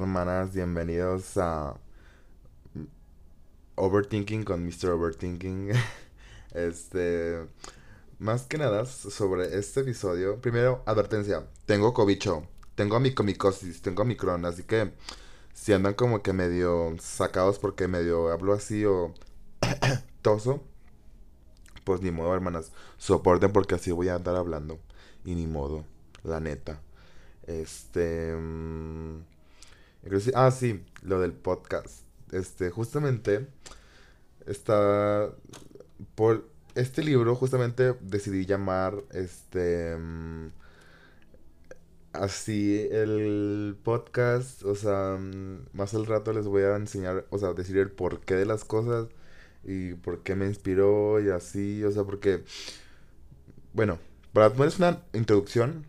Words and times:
Hermanas, 0.00 0.54
bienvenidos 0.54 1.36
a 1.38 1.74
Overthinking 3.74 4.44
con 4.44 4.64
Mr. 4.64 4.90
Overthinking. 4.90 5.72
Este, 6.54 7.46
más 8.18 8.44
que 8.44 8.58
nada 8.58 8.86
sobre 8.86 9.58
este 9.58 9.80
episodio, 9.80 10.40
primero 10.40 10.82
advertencia, 10.86 11.46
tengo 11.66 11.92
cobicho, 11.92 12.46
tengo 12.74 12.98
micomicosis, 13.00 13.82
tengo 13.82 14.04
micron, 14.04 14.46
así 14.46 14.62
que 14.62 14.94
si 15.52 15.72
andan 15.72 15.92
como 15.94 16.22
que 16.22 16.32
medio 16.32 16.94
sacados 17.00 17.58
porque 17.58 17.86
medio 17.86 18.30
hablo 18.30 18.54
así 18.54 18.86
o 18.86 19.12
toso, 20.22 20.62
pues 21.84 22.00
ni 22.00 22.12
modo 22.12 22.32
hermanas, 22.32 22.72
soporten 22.96 23.52
porque 23.52 23.74
así 23.74 23.90
voy 23.90 24.08
a 24.08 24.14
andar 24.14 24.36
hablando 24.36 24.78
y 25.24 25.34
ni 25.34 25.46
modo, 25.46 25.84
la 26.22 26.38
neta. 26.40 26.80
Este... 27.46 28.32
Mm, 30.02 30.16
ah, 30.34 30.50
sí, 30.50 30.84
lo 31.02 31.20
del 31.20 31.32
podcast. 31.32 32.02
Este, 32.32 32.70
justamente, 32.70 33.46
está... 34.46 35.30
Por 36.14 36.48
este 36.74 37.02
libro, 37.02 37.34
justamente 37.34 37.94
decidí 38.00 38.46
llamar, 38.46 38.94
este... 39.12 39.96
Mm, 39.96 40.48
así 42.12 42.88
el 42.90 43.76
podcast, 43.82 44.62
o 44.64 44.74
sea, 44.74 45.16
mm, 45.18 45.68
más 45.72 45.94
al 45.94 46.06
rato 46.06 46.32
les 46.32 46.46
voy 46.46 46.62
a 46.62 46.76
enseñar, 46.76 47.26
o 47.30 47.38
sea, 47.38 47.52
decir 47.52 47.78
el 47.78 47.90
porqué 47.90 48.34
de 48.34 48.46
las 48.46 48.64
cosas 48.64 49.08
y 49.64 49.94
por 49.94 50.22
qué 50.22 50.34
me 50.36 50.46
inspiró 50.46 51.20
y 51.20 51.30
así, 51.30 51.84
o 51.84 51.90
sea, 51.92 52.04
porque, 52.04 52.44
bueno, 53.72 53.98
para 54.32 54.50
ponerles 54.50 54.78
una 54.78 55.02
introducción, 55.12 55.86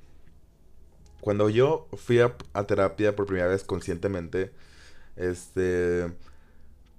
cuando 1.21 1.49
yo 1.49 1.87
fui 1.97 2.19
a, 2.19 2.35
terapia 2.67 3.15
por 3.15 3.25
primera 3.25 3.47
vez 3.47 3.63
conscientemente, 3.63 4.51
este, 5.15 6.11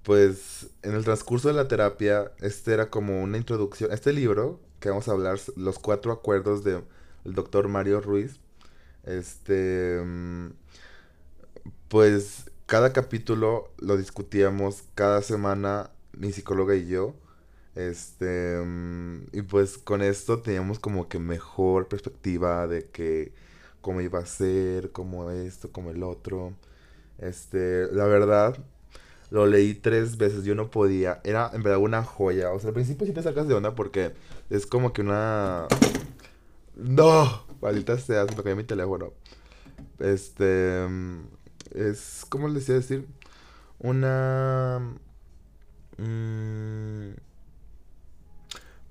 pues 0.03 0.67
en 0.83 0.95
el 0.95 1.03
transcurso 1.03 1.47
de 1.47 1.55
la 1.55 1.67
terapia, 1.67 2.31
este 2.39 2.73
era 2.73 2.89
como 2.89 3.21
una 3.21 3.37
introducción, 3.37 3.91
este 3.91 4.13
libro 4.13 4.59
que 4.79 4.89
vamos 4.89 5.07
a 5.07 5.11
hablar, 5.11 5.39
los 5.55 5.79
cuatro 5.79 6.11
acuerdos 6.11 6.63
del 6.63 6.83
doctor 7.23 7.67
Mario 7.67 8.01
Ruiz, 8.01 8.39
este, 9.05 10.01
pues 11.87 12.49
cada 12.65 12.93
capítulo 12.93 13.71
lo 13.79 13.97
discutíamos 13.97 14.83
cada 14.95 15.21
semana 15.21 15.91
mi 16.13 16.31
psicóloga 16.31 16.75
y 16.75 16.87
yo. 16.87 17.15
Este, 17.75 18.57
y 19.31 19.41
pues 19.43 19.77
con 19.77 20.01
esto 20.01 20.41
teníamos 20.41 20.79
como 20.79 21.07
que 21.07 21.19
mejor 21.19 21.87
perspectiva 21.87 22.67
de 22.67 22.89
que 22.89 23.33
cómo 23.81 24.01
iba 24.01 24.19
a 24.19 24.25
ser, 24.25 24.91
cómo 24.91 25.31
esto, 25.31 25.71
cómo 25.71 25.91
el 25.91 26.03
otro. 26.03 26.53
Este, 27.19 27.87
la 27.91 28.05
verdad, 28.05 28.57
lo 29.29 29.45
leí 29.45 29.73
tres 29.75 30.17
veces, 30.17 30.43
yo 30.43 30.55
no 30.55 30.71
podía. 30.71 31.21
Era 31.23 31.51
en 31.53 31.63
verdad 31.63 31.79
una 31.79 32.03
joya. 32.03 32.51
O 32.51 32.59
sea, 32.59 32.69
al 32.69 32.73
principio 32.73 33.07
sí 33.07 33.13
te 33.13 33.23
sacas 33.23 33.47
de 33.47 33.53
onda 33.55 33.75
porque 33.75 34.13
es 34.49 34.65
como 34.65 34.93
que 34.93 35.01
una. 35.01 35.67
No, 36.75 37.45
maldita 37.61 37.97
sea, 37.97 38.27
se 38.27 38.35
me 38.35 38.43
cayó 38.43 38.55
mi 38.55 38.63
teléfono. 38.63 39.13
Este. 39.99 40.85
Es, 41.73 42.25
¿cómo 42.29 42.47
les 42.47 42.65
decía 42.67 42.75
decir? 42.75 43.07
Una. 43.79 44.79
Mmm, 45.97 47.11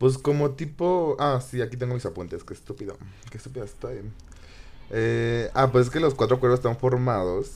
pues 0.00 0.16
como 0.16 0.52
tipo... 0.52 1.14
Ah, 1.18 1.42
sí, 1.46 1.60
aquí 1.60 1.76
tengo 1.76 1.92
mis 1.92 2.06
apuntes. 2.06 2.42
Qué 2.42 2.54
estúpido. 2.54 2.96
Qué 3.30 3.36
estúpida 3.36 3.66
está. 3.66 3.90
Eh, 4.90 5.50
ah, 5.54 5.70
pues 5.70 5.86
es 5.86 5.92
que 5.92 6.00
los 6.00 6.14
cuatro 6.14 6.36
acuerdos 6.36 6.60
están 6.60 6.76
formados 6.76 7.52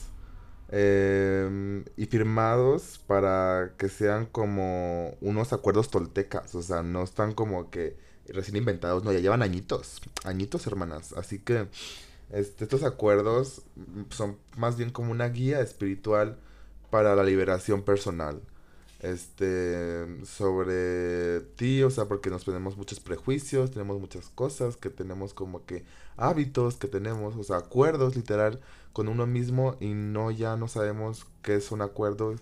em, 0.69 1.83
y 1.97 2.05
firmados 2.05 2.99
para 3.07 3.73
que 3.77 3.89
sean 3.89 4.25
como 4.25 5.15
unos 5.21 5.53
acuerdos 5.53 5.89
toltecas. 5.89 6.55
O 6.55 6.61
sea, 6.61 6.81
no 6.83 7.03
están 7.03 7.33
como 7.33 7.69
que 7.69 7.97
recién 8.27 8.57
inventados. 8.57 9.03
No, 9.03 9.11
ya 9.11 9.19
llevan 9.19 9.41
añitos. 9.41 10.01
Añitos, 10.23 10.67
hermanas. 10.67 11.13
Así 11.13 11.39
que 11.39 11.67
este, 12.31 12.63
estos 12.63 12.83
acuerdos 12.83 13.61
son 14.09 14.37
más 14.57 14.77
bien 14.77 14.91
como 14.91 15.11
una 15.11 15.29
guía 15.29 15.61
espiritual 15.61 16.37
para 16.89 17.15
la 17.15 17.23
liberación 17.23 17.83
personal 17.83 18.41
este 19.11 20.25
sobre 20.25 21.41
ti, 21.55 21.83
o 21.83 21.89
sea, 21.89 22.05
porque 22.05 22.29
nos 22.29 22.45
tenemos 22.45 22.77
muchos 22.77 22.99
prejuicios, 22.99 23.71
tenemos 23.71 23.99
muchas 23.99 24.29
cosas, 24.29 24.77
que 24.77 24.89
tenemos 24.89 25.33
como 25.33 25.65
que 25.65 25.85
hábitos, 26.17 26.77
que 26.77 26.87
tenemos, 26.87 27.35
o 27.35 27.43
sea, 27.43 27.57
acuerdos 27.57 28.15
literal 28.15 28.61
con 28.93 29.07
uno 29.07 29.27
mismo 29.27 29.77
y 29.79 29.93
no 29.93 30.31
ya 30.31 30.55
no 30.57 30.67
sabemos 30.67 31.27
qué 31.43 31.61
son 31.61 31.81
acuerdos 31.81 32.41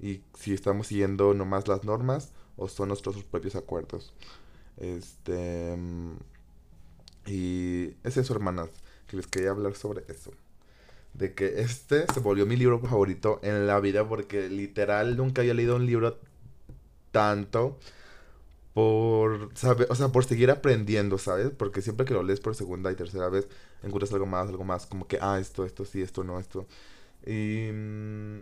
y 0.00 0.22
si 0.34 0.52
estamos 0.54 0.88
siguiendo 0.88 1.34
nomás 1.34 1.68
las 1.68 1.84
normas 1.84 2.32
o 2.56 2.68
son 2.68 2.88
nuestros 2.88 3.22
propios 3.24 3.56
acuerdos. 3.56 4.12
Este 4.78 5.78
y 7.26 7.94
es 8.04 8.16
eso, 8.16 8.34
hermanas, 8.34 8.70
que 9.06 9.16
les 9.16 9.26
quería 9.26 9.50
hablar 9.50 9.74
sobre 9.74 10.04
eso 10.08 10.32
de 11.14 11.34
que 11.34 11.60
este 11.60 12.06
se 12.12 12.20
volvió 12.20 12.46
mi 12.46 12.56
libro 12.56 12.78
favorito 12.80 13.40
en 13.42 13.66
la 13.66 13.80
vida 13.80 14.08
porque 14.08 14.48
literal 14.48 15.16
nunca 15.16 15.42
había 15.42 15.54
leído 15.54 15.76
un 15.76 15.86
libro 15.86 16.18
tanto 17.10 17.78
por 18.74 19.50
saber, 19.54 19.86
o 19.90 19.94
sea, 19.94 20.08
por 20.08 20.24
seguir 20.24 20.50
aprendiendo, 20.50 21.18
¿sabes? 21.18 21.50
Porque 21.50 21.82
siempre 21.82 22.06
que 22.06 22.14
lo 22.14 22.22
lees 22.22 22.40
por 22.40 22.54
segunda 22.54 22.90
y 22.90 22.94
tercera 22.96 23.28
vez 23.28 23.48
encuentras 23.82 24.12
algo 24.12 24.26
más, 24.26 24.48
algo 24.48 24.64
más, 24.64 24.86
como 24.86 25.06
que 25.06 25.18
ah, 25.20 25.38
esto, 25.38 25.64
esto, 25.66 25.84
sí, 25.84 26.00
esto, 26.02 26.24
no, 26.24 26.38
esto. 26.40 26.66
Y 27.26 27.70
mm, 27.72 28.38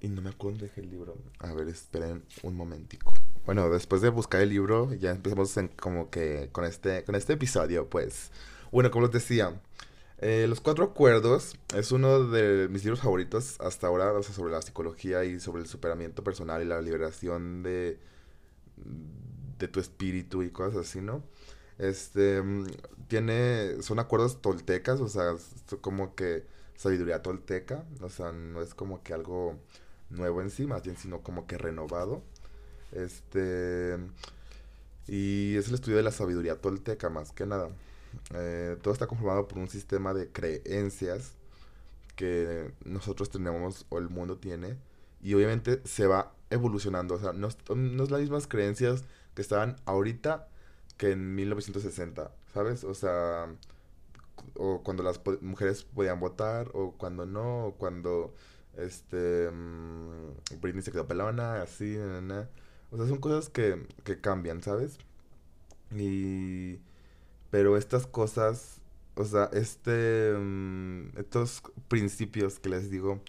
y 0.00 0.08
no 0.08 0.22
me 0.22 0.30
acuerdo 0.30 0.58
de 0.58 0.70
el 0.76 0.90
libro. 0.90 1.16
A 1.38 1.52
ver, 1.52 1.68
esperen 1.68 2.22
un 2.42 2.54
momentico. 2.54 3.14
Bueno, 3.44 3.68
después 3.70 4.02
de 4.02 4.10
buscar 4.10 4.40
el 4.40 4.50
libro, 4.50 4.92
ya 4.94 5.10
empezamos 5.10 5.56
en, 5.56 5.68
como 5.68 6.10
que 6.10 6.48
con 6.52 6.64
este 6.64 7.04
con 7.04 7.14
este 7.14 7.34
episodio, 7.34 7.88
pues. 7.88 8.30
Bueno, 8.70 8.90
como 8.90 9.06
les 9.06 9.12
decía, 9.14 9.60
eh, 10.18 10.46
los 10.48 10.60
cuatro 10.60 10.84
acuerdos 10.84 11.58
es 11.74 11.92
uno 11.92 12.24
de 12.28 12.68
mis 12.68 12.84
libros 12.84 13.00
favoritos 13.00 13.60
hasta 13.60 13.86
ahora, 13.86 14.12
o 14.12 14.22
sea, 14.22 14.34
sobre 14.34 14.52
la 14.52 14.62
psicología 14.62 15.24
y 15.24 15.40
sobre 15.40 15.62
el 15.62 15.68
superamiento 15.68 16.24
personal 16.24 16.62
y 16.62 16.66
la 16.66 16.80
liberación 16.80 17.62
de, 17.62 17.98
de 19.58 19.68
tu 19.68 19.80
espíritu 19.80 20.42
y 20.42 20.50
cosas 20.50 20.86
así, 20.86 21.00
¿no? 21.00 21.22
Este, 21.78 22.42
tiene, 23.08 23.82
son 23.82 23.98
acuerdos 23.98 24.40
toltecas, 24.40 25.00
o 25.00 25.08
sea, 25.08 25.34
como 25.80 26.14
que 26.14 26.46
sabiduría 26.76 27.22
tolteca, 27.22 27.84
o 28.00 28.08
sea, 28.08 28.32
no 28.32 28.62
es 28.62 28.74
como 28.74 29.02
que 29.02 29.14
algo 29.14 29.58
nuevo 30.10 30.40
en 30.42 30.50
sí, 30.50 30.66
más 30.66 30.82
bien, 30.82 30.96
sino 30.96 31.22
como 31.22 31.46
que 31.46 31.58
renovado. 31.58 32.22
Este, 32.92 33.96
y 35.06 35.56
es 35.56 35.68
el 35.68 35.74
estudio 35.74 35.96
de 35.98 36.02
la 36.02 36.12
sabiduría 36.12 36.60
tolteca, 36.60 37.10
más 37.10 37.32
que 37.32 37.46
nada. 37.46 37.70
Eh, 38.34 38.76
todo 38.82 38.92
está 38.92 39.06
conformado 39.06 39.48
por 39.48 39.58
un 39.58 39.68
sistema 39.68 40.14
de 40.14 40.30
creencias 40.30 41.34
que 42.16 42.72
nosotros 42.84 43.30
tenemos 43.30 43.86
o 43.90 43.98
el 43.98 44.08
mundo 44.08 44.38
tiene 44.38 44.76
y 45.22 45.34
obviamente 45.34 45.80
se 45.84 46.06
va 46.06 46.32
evolucionando. 46.50 47.14
O 47.14 47.18
sea, 47.18 47.32
no, 47.32 47.48
no 47.74 48.04
es 48.04 48.10
las 48.10 48.20
mismas 48.20 48.46
creencias 48.46 49.04
que 49.34 49.42
estaban 49.42 49.76
ahorita 49.84 50.48
que 50.96 51.12
en 51.12 51.34
1960, 51.34 52.30
¿sabes? 52.54 52.84
O 52.84 52.94
sea, 52.94 53.48
o 54.54 54.82
cuando 54.82 55.02
las 55.02 55.20
mujeres 55.42 55.84
podían 55.84 56.20
votar, 56.20 56.70
o 56.74 56.92
cuando 56.92 57.26
no, 57.26 57.66
o 57.66 57.74
cuando 57.74 58.34
este 58.76 59.50
mm, 59.50 60.60
Britney 60.60 60.82
se 60.82 60.92
quedó 60.92 61.06
pelona, 61.06 61.62
así, 61.62 61.96
o 61.98 62.96
sea, 62.96 63.06
son 63.06 63.18
cosas 63.18 63.48
que, 63.50 63.86
que 64.04 64.20
cambian, 64.20 64.62
¿sabes? 64.62 64.98
Y 65.94 66.78
pero 67.50 67.76
estas 67.76 68.06
cosas, 68.06 68.80
o 69.14 69.24
sea, 69.24 69.50
este, 69.52 70.34
mm, 70.38 71.18
estos 71.18 71.62
principios 71.88 72.58
que 72.58 72.68
les 72.68 72.90
digo 72.90 73.20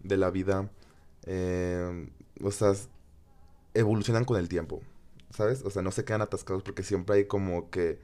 de 0.00 0.16
la 0.16 0.30
vida, 0.30 0.70
eh, 1.26 2.08
o 2.42 2.50
sea, 2.50 2.72
evolucionan 3.74 4.24
con 4.24 4.38
el 4.38 4.48
tiempo, 4.48 4.80
¿sabes? 5.30 5.62
O 5.64 5.70
sea, 5.70 5.82
no 5.82 5.90
se 5.92 6.04
quedan 6.04 6.22
atascados 6.22 6.62
porque 6.62 6.82
siempre 6.82 7.16
hay 7.16 7.24
como 7.26 7.70
que 7.70 8.00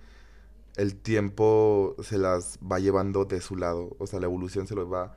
el 0.76 0.96
tiempo 0.96 1.96
se 2.02 2.18
las 2.18 2.58
va 2.60 2.78
llevando 2.78 3.24
de 3.24 3.40
su 3.40 3.56
lado, 3.56 3.96
o 3.98 4.06
sea, 4.06 4.20
la 4.20 4.26
evolución 4.26 4.66
se 4.66 4.74
los 4.74 4.92
va 4.92 5.16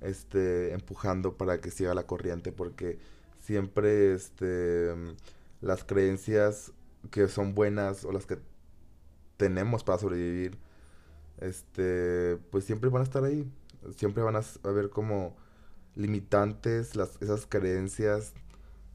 este 0.00 0.72
empujando 0.72 1.36
para 1.36 1.60
que 1.60 1.70
siga 1.70 1.94
la 1.94 2.06
corriente 2.06 2.52
porque 2.52 2.98
siempre 3.40 4.14
este 4.14 4.94
las 5.60 5.84
creencias 5.84 6.72
que 7.10 7.28
son 7.28 7.54
buenas 7.54 8.04
o 8.04 8.12
las 8.12 8.26
que 8.26 8.38
tenemos 9.36 9.84
para 9.84 9.98
sobrevivir, 9.98 10.58
este, 11.40 12.38
pues 12.50 12.64
siempre 12.64 12.90
van 12.90 13.02
a 13.02 13.04
estar 13.04 13.24
ahí. 13.24 13.50
Siempre 13.96 14.22
van 14.22 14.36
a 14.36 14.42
haber 14.62 14.90
como 14.90 15.36
limitantes 15.94 16.96
las, 16.96 17.20
esas 17.20 17.46
creencias, 17.46 18.32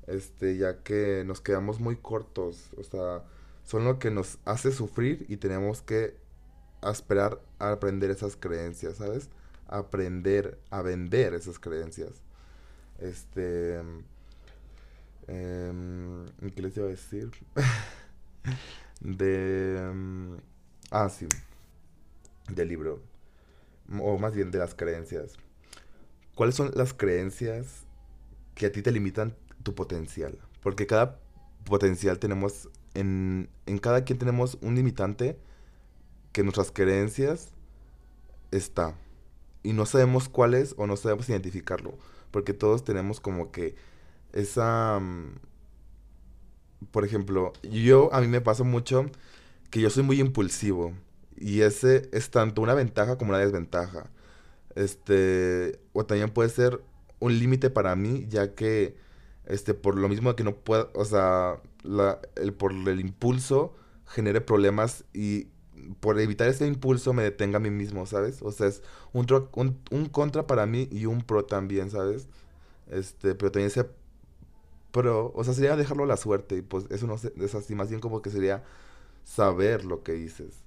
este, 0.08 0.58
ya 0.58 0.82
que 0.84 1.24
nos 1.26 1.42
quedamos 1.42 1.80
muy 1.80 1.96
cortos. 1.96 2.70
O 2.78 2.84
sea, 2.84 3.24
son 3.66 3.86
lo 3.86 4.00
que 4.00 4.12
nos 4.12 4.40
hace 4.46 4.72
sufrir 4.72 5.26
y 5.30 5.38
tenemos 5.38 5.82
que 5.82 6.18
esperar 6.82 7.42
a 7.60 7.72
aprender 7.72 8.10
esas 8.10 8.36
creencias, 8.36 8.96
¿sabes? 8.98 9.30
aprender 9.70 10.60
a 10.72 10.82
vender 10.82 11.34
esas 11.34 11.60
creencias. 11.60 12.12
Este... 13.00 13.80
Em, 15.28 16.26
¿Qué 16.56 16.62
les 16.62 16.76
iba 16.76 16.88
a 16.88 16.90
decir? 16.90 17.30
de... 19.00 19.78
Em, 19.78 20.38
ah, 20.92 21.10
sí. 21.10 21.28
Del 22.50 22.68
libro. 22.68 23.02
O 24.00 24.18
más 24.18 24.34
bien 24.34 24.52
de 24.52 24.60
las 24.60 24.76
creencias. 24.76 25.38
¿Cuáles 26.36 26.56
son 26.56 26.72
las 26.76 26.94
creencias 26.94 27.86
que 28.56 28.68
a 28.68 28.72
ti 28.72 28.82
te 28.82 28.92
limitan 28.92 29.36
tu 29.64 29.76
potencial? 29.76 30.38
Porque 30.62 30.88
cada 30.88 31.20
potencial 31.66 32.20
tenemos... 32.20 32.70
En, 32.96 33.50
en 33.68 33.78
cada 33.78 34.04
quien 34.04 34.18
tenemos 34.18 34.58
un 34.62 34.76
limitante 34.76 35.38
que 36.32 36.44
nuestras 36.44 36.72
creencias 36.72 37.50
está. 38.52 38.96
Y 39.62 39.74
no 39.74 39.86
sabemos 39.86 40.28
cuál 40.28 40.54
es 40.54 40.74
o 40.78 40.88
no 40.88 40.98
sabemos 40.98 41.30
identificarlo. 41.30 41.98
Porque 42.32 42.54
todos 42.54 42.84
tenemos 42.84 43.20
como 43.20 43.52
que 43.52 43.76
esa... 44.34 45.00
Mm, 45.00 45.49
por 46.92 47.06
ejemplo, 47.06 47.54
yo 47.64 48.14
a 48.14 48.22
mí 48.22 48.28
me 48.28 48.42
pasa 48.42 48.64
mucho 48.64 49.06
que 49.72 49.82
yo 49.82 49.90
soy 49.90 50.04
muy 50.04 50.20
impulsivo. 50.20 50.94
Y 51.38 51.62
ese 51.62 52.10
es 52.14 52.32
tanto 52.32 52.62
una 52.62 52.74
ventaja 52.74 53.18
como 53.18 53.32
una 53.32 53.40
desventaja. 53.40 54.10
Este, 54.76 55.80
o 55.94 56.06
también 56.06 56.30
puede 56.32 56.50
ser 56.50 56.82
un 57.20 57.40
límite 57.40 57.70
para 57.70 57.96
mí, 57.96 58.26
ya 58.30 58.56
que, 58.56 58.96
este, 59.46 59.74
por 59.74 59.98
lo 59.98 60.10
mismo 60.10 60.36
que 60.36 60.44
no 60.44 60.56
puedo, 60.56 60.92
o 60.96 61.06
sea, 61.06 61.62
la, 61.84 62.20
el, 62.36 62.54
por 62.54 62.72
el 62.74 63.00
impulso 63.00 63.76
genere 64.08 64.42
problemas 64.42 65.06
y 65.14 65.48
por 66.00 66.20
evitar 66.20 66.48
ese 66.50 66.68
impulso 66.68 67.14
me 67.14 67.24
detenga 67.24 67.58
a 67.58 67.60
mí 67.60 67.70
mismo, 67.72 68.06
¿sabes? 68.06 68.42
O 68.42 68.52
sea, 68.52 68.68
es 68.68 68.84
un, 69.14 69.26
un, 69.56 69.80
un 69.92 70.06
contra 70.08 70.48
para 70.48 70.66
mí 70.66 70.88
y 70.92 71.06
un 71.06 71.22
pro 71.22 71.46
también, 71.46 71.90
¿sabes? 71.92 72.28
Este, 72.90 73.36
pero 73.36 73.52
también 73.52 73.68
ese 73.68 73.86
pero, 74.92 75.32
o 75.36 75.44
sea, 75.44 75.54
sería 75.54 75.76
dejarlo 75.76 76.04
a 76.04 76.08
la 76.08 76.18
suerte. 76.18 76.58
Y 76.58 76.62
pues 76.62 76.86
eso 76.90 77.08
no 77.08 77.16
es 77.16 77.56
así, 77.56 77.76
más 77.76 77.90
bien 77.90 78.02
como 78.02 78.22
que 78.22 78.30
sería 78.30 78.64
saber 79.24 79.86
lo 79.86 80.04
que 80.04 80.14
dices. 80.14 80.64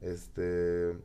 Este. 0.00 0.96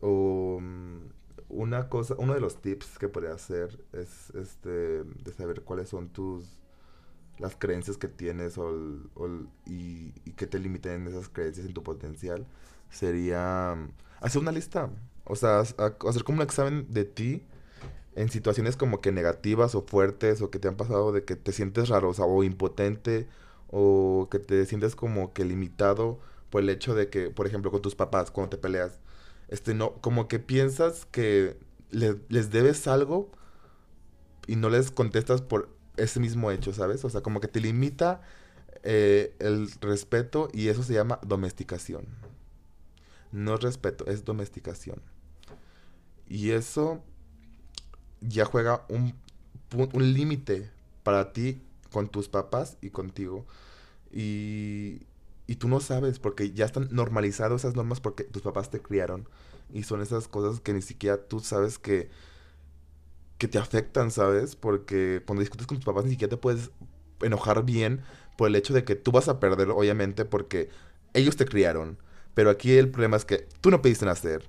O. 0.00 0.58
Mm, 0.60 1.16
una 1.48 1.88
cosa, 1.88 2.14
uno 2.18 2.34
de 2.34 2.40
los 2.40 2.60
tips 2.60 2.98
que 2.98 3.08
podría 3.08 3.34
hacer 3.34 3.84
es 3.92 4.30
este 4.30 5.04
de 5.04 5.32
saber 5.36 5.62
cuáles 5.62 5.88
son 5.88 6.08
tus 6.08 6.58
las 7.38 7.54
creencias 7.56 7.98
que 7.98 8.08
tienes 8.08 8.56
o, 8.58 8.72
y, 9.66 10.12
y, 10.24 10.32
que 10.32 10.46
te 10.46 10.58
limiten 10.58 11.06
esas 11.06 11.28
creencias 11.28 11.66
en 11.66 11.74
tu 11.74 11.82
potencial 11.82 12.46
sería 12.90 13.74
mm, 13.76 13.90
hacer 14.20 14.40
una 14.40 14.52
lista 14.52 14.90
o 15.24 15.36
sea 15.36 15.60
hacer 15.60 16.24
como 16.24 16.38
un 16.38 16.42
examen 16.42 16.86
de 16.92 17.04
ti 17.04 17.42
en 18.16 18.30
situaciones 18.30 18.76
como 18.76 19.00
que 19.00 19.12
negativas 19.12 19.74
o 19.74 19.82
fuertes 19.82 20.40
o 20.42 20.50
que 20.50 20.58
te 20.58 20.68
han 20.68 20.76
pasado 20.76 21.12
de 21.12 21.24
que 21.24 21.36
te 21.36 21.52
sientes 21.52 21.90
raro 21.90 22.10
o, 22.10 22.44
impotente 22.44 23.28
o 23.68 24.28
que 24.30 24.38
te 24.38 24.64
sientes 24.66 24.96
como 24.96 25.34
que 25.34 25.44
limitado 25.44 26.18
por 26.50 26.62
el 26.62 26.70
hecho 26.70 26.94
de 26.94 27.10
que, 27.10 27.30
por 27.30 27.46
ejemplo, 27.46 27.70
con 27.70 27.82
tus 27.82 27.94
papás 27.94 28.30
cuando 28.30 28.50
te 28.50 28.56
peleas, 28.56 29.00
este 29.48 29.74
no, 29.74 29.94
como 30.00 30.28
que 30.28 30.38
piensas 30.38 31.06
que 31.06 31.58
les 31.90 32.50
debes 32.50 32.86
algo 32.88 33.30
y 34.46 34.56
no 34.56 34.70
les 34.70 34.90
contestas 34.90 35.42
por 35.42 35.68
ese 35.96 36.18
mismo 36.18 36.50
hecho, 36.50 36.72
¿sabes? 36.72 37.04
O 37.04 37.10
sea, 37.10 37.20
como 37.20 37.40
que 37.40 37.48
te 37.48 37.60
limita 37.60 38.22
eh, 38.82 39.34
el 39.40 39.70
respeto 39.80 40.48
y 40.52 40.68
eso 40.68 40.82
se 40.82 40.94
llama 40.94 41.18
domesticación. 41.22 42.06
No 43.30 43.54
es 43.56 43.60
respeto, 43.60 44.06
es 44.06 44.24
domesticación. 44.24 45.02
Y 46.28 46.52
eso 46.52 47.02
ya 48.20 48.44
juega 48.44 48.84
un, 48.88 49.14
un 49.74 50.12
límite 50.12 50.70
para 51.02 51.32
ti 51.32 51.60
con 51.90 52.08
tus 52.08 52.28
papás 52.28 52.76
y 52.80 52.90
contigo. 52.90 53.46
Y, 54.12 55.02
y 55.46 55.56
tú 55.56 55.68
no 55.68 55.80
sabes 55.80 56.18
porque 56.18 56.52
ya 56.52 56.64
están 56.64 56.88
normalizadas 56.90 57.62
esas 57.62 57.76
normas 57.76 58.00
porque 58.00 58.24
tus 58.24 58.42
papás 58.42 58.70
te 58.70 58.80
criaron. 58.80 59.28
Y 59.72 59.82
son 59.84 60.00
esas 60.00 60.28
cosas 60.28 60.60
que 60.60 60.72
ni 60.72 60.82
siquiera 60.82 61.18
tú 61.28 61.40
sabes 61.40 61.78
que, 61.78 62.10
que 63.38 63.48
te 63.48 63.58
afectan, 63.58 64.10
¿sabes? 64.10 64.56
Porque 64.56 65.22
cuando 65.26 65.40
discutes 65.40 65.66
con 65.66 65.78
tus 65.78 65.84
papás 65.84 66.04
ni 66.04 66.10
siquiera 66.12 66.30
te 66.30 66.36
puedes 66.36 66.70
enojar 67.20 67.64
bien 67.64 68.02
por 68.36 68.48
el 68.48 68.56
hecho 68.56 68.74
de 68.74 68.84
que 68.84 68.96
tú 68.96 69.12
vas 69.12 69.28
a 69.28 69.40
perder, 69.40 69.70
obviamente, 69.70 70.24
porque 70.24 70.70
ellos 71.14 71.36
te 71.36 71.46
criaron. 71.46 71.98
Pero 72.34 72.50
aquí 72.50 72.72
el 72.76 72.90
problema 72.90 73.16
es 73.16 73.24
que 73.24 73.48
tú 73.60 73.70
no 73.70 73.82
pediste 73.82 74.04
nacer 74.06 74.48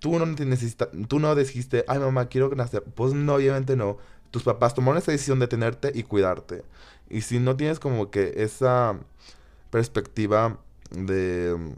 tú 0.00 0.18
no 0.18 0.26
necesitas, 0.26 0.88
tú 1.08 1.18
no 1.18 1.34
dijiste, 1.34 1.84
ay 1.88 1.98
mamá, 1.98 2.26
quiero 2.26 2.50
nacer. 2.50 2.82
Pues 2.82 3.14
no, 3.14 3.34
obviamente 3.34 3.76
no. 3.76 3.98
Tus 4.30 4.42
papás 4.42 4.74
tomaron 4.74 4.98
esa 4.98 5.12
decisión 5.12 5.38
de 5.38 5.48
tenerte 5.48 5.92
y 5.94 6.02
cuidarte. 6.02 6.64
Y 7.08 7.22
si 7.22 7.38
no 7.38 7.56
tienes 7.56 7.80
como 7.80 8.10
que 8.10 8.34
esa 8.36 8.98
perspectiva 9.70 10.58
de... 10.90 11.74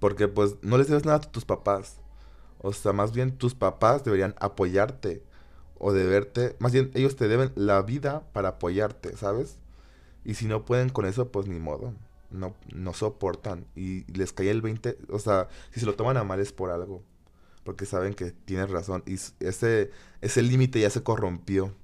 Porque 0.00 0.28
pues 0.28 0.56
no 0.62 0.78
les 0.78 0.88
debes 0.88 1.04
nada 1.04 1.18
a 1.18 1.20
tus 1.20 1.44
papás. 1.44 1.98
O 2.58 2.72
sea, 2.72 2.92
más 2.92 3.12
bien 3.12 3.36
tus 3.36 3.54
papás 3.54 4.04
deberían 4.04 4.34
apoyarte. 4.40 5.22
O 5.78 5.92
deberte... 5.92 6.56
Más 6.58 6.72
bien 6.72 6.90
ellos 6.94 7.16
te 7.16 7.28
deben 7.28 7.52
la 7.54 7.82
vida 7.82 8.24
para 8.32 8.50
apoyarte, 8.50 9.16
¿sabes? 9.16 9.58
Y 10.24 10.34
si 10.34 10.46
no 10.46 10.64
pueden 10.64 10.88
con 10.88 11.04
eso, 11.04 11.30
pues 11.30 11.46
ni 11.46 11.58
modo. 11.58 11.92
No, 12.30 12.54
no 12.74 12.94
soportan. 12.94 13.66
Y 13.76 14.10
les 14.12 14.32
cae 14.32 14.50
el 14.50 14.62
20. 14.62 14.98
O 15.10 15.18
sea, 15.18 15.48
si 15.70 15.80
se 15.80 15.86
lo 15.86 15.94
toman 15.94 16.16
a 16.16 16.24
mal 16.24 16.40
es 16.40 16.52
por 16.52 16.70
algo 16.70 17.02
porque 17.64 17.86
saben 17.86 18.14
que 18.14 18.32
tienes 18.32 18.70
razón. 18.70 19.02
Y 19.06 19.14
ese, 19.14 19.90
ese 20.20 20.42
límite 20.42 20.80
ya 20.80 20.90
se 20.90 21.02
corrompió. 21.02 21.74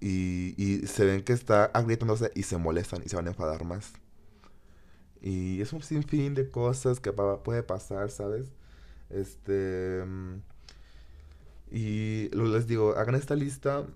Y, 0.00 0.54
y, 0.58 0.86
se 0.86 1.04
ven 1.04 1.22
que 1.22 1.32
está 1.32 1.64
agrietándose 1.66 2.30
y 2.34 2.42
se 2.42 2.58
molestan 2.58 3.02
y 3.04 3.08
se 3.08 3.16
van 3.16 3.26
a 3.26 3.30
enfadar 3.30 3.64
más. 3.64 3.94
Y 5.20 5.60
es 5.60 5.72
un 5.72 5.82
sinfín 5.82 6.34
de 6.34 6.50
cosas 6.50 7.00
que 7.00 7.12
puede 7.12 7.62
pasar, 7.62 8.10
¿sabes? 8.10 8.52
Este. 9.10 10.04
Y 11.70 12.28
les 12.30 12.66
digo, 12.66 12.94
hagan 12.96 13.16
esta 13.16 13.34
lista 13.34 13.86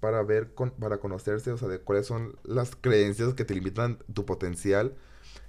para 0.00 0.22
ver, 0.22 0.54
para 0.54 0.98
conocerse, 0.98 1.52
o 1.52 1.58
sea, 1.58 1.68
de 1.68 1.80
cuáles 1.80 2.06
son 2.06 2.36
las 2.44 2.74
creencias 2.76 3.34
que 3.34 3.44
te 3.44 3.54
limitan 3.54 3.98
tu 4.14 4.24
potencial. 4.24 4.94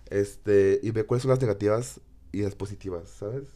Este, 0.09 0.79
y 0.83 0.91
ver 0.91 1.05
cuáles 1.05 1.23
son 1.23 1.29
las 1.29 1.41
negativas 1.41 2.01
y 2.33 2.41
las 2.41 2.55
positivas, 2.55 3.09
¿sabes? 3.09 3.47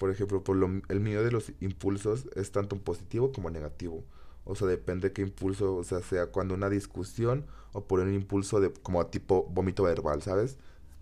Por 0.00 0.10
ejemplo, 0.10 0.42
por 0.42 0.56
lo, 0.56 0.66
el 0.88 1.00
mío 1.00 1.22
de 1.22 1.30
los 1.30 1.52
impulsos 1.60 2.26
es 2.34 2.52
tanto 2.52 2.78
positivo 2.78 3.32
como 3.32 3.50
negativo. 3.50 4.02
O 4.46 4.54
sea, 4.54 4.66
depende 4.66 5.12
qué 5.12 5.20
impulso, 5.20 5.76
o 5.76 5.84
sea, 5.84 6.00
sea 6.00 6.28
cuando 6.28 6.54
una 6.54 6.70
discusión 6.70 7.44
o 7.74 7.84
por 7.84 8.00
un 8.00 8.14
impulso 8.14 8.60
de 8.60 8.72
como 8.72 9.06
tipo 9.08 9.46
vómito 9.50 9.82
verbal, 9.82 10.22
¿sabes? 10.22 10.56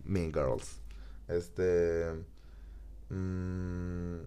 Mean 0.05 0.33
Girls. 0.33 0.81
Este... 1.29 2.07
Mmm, 3.11 4.19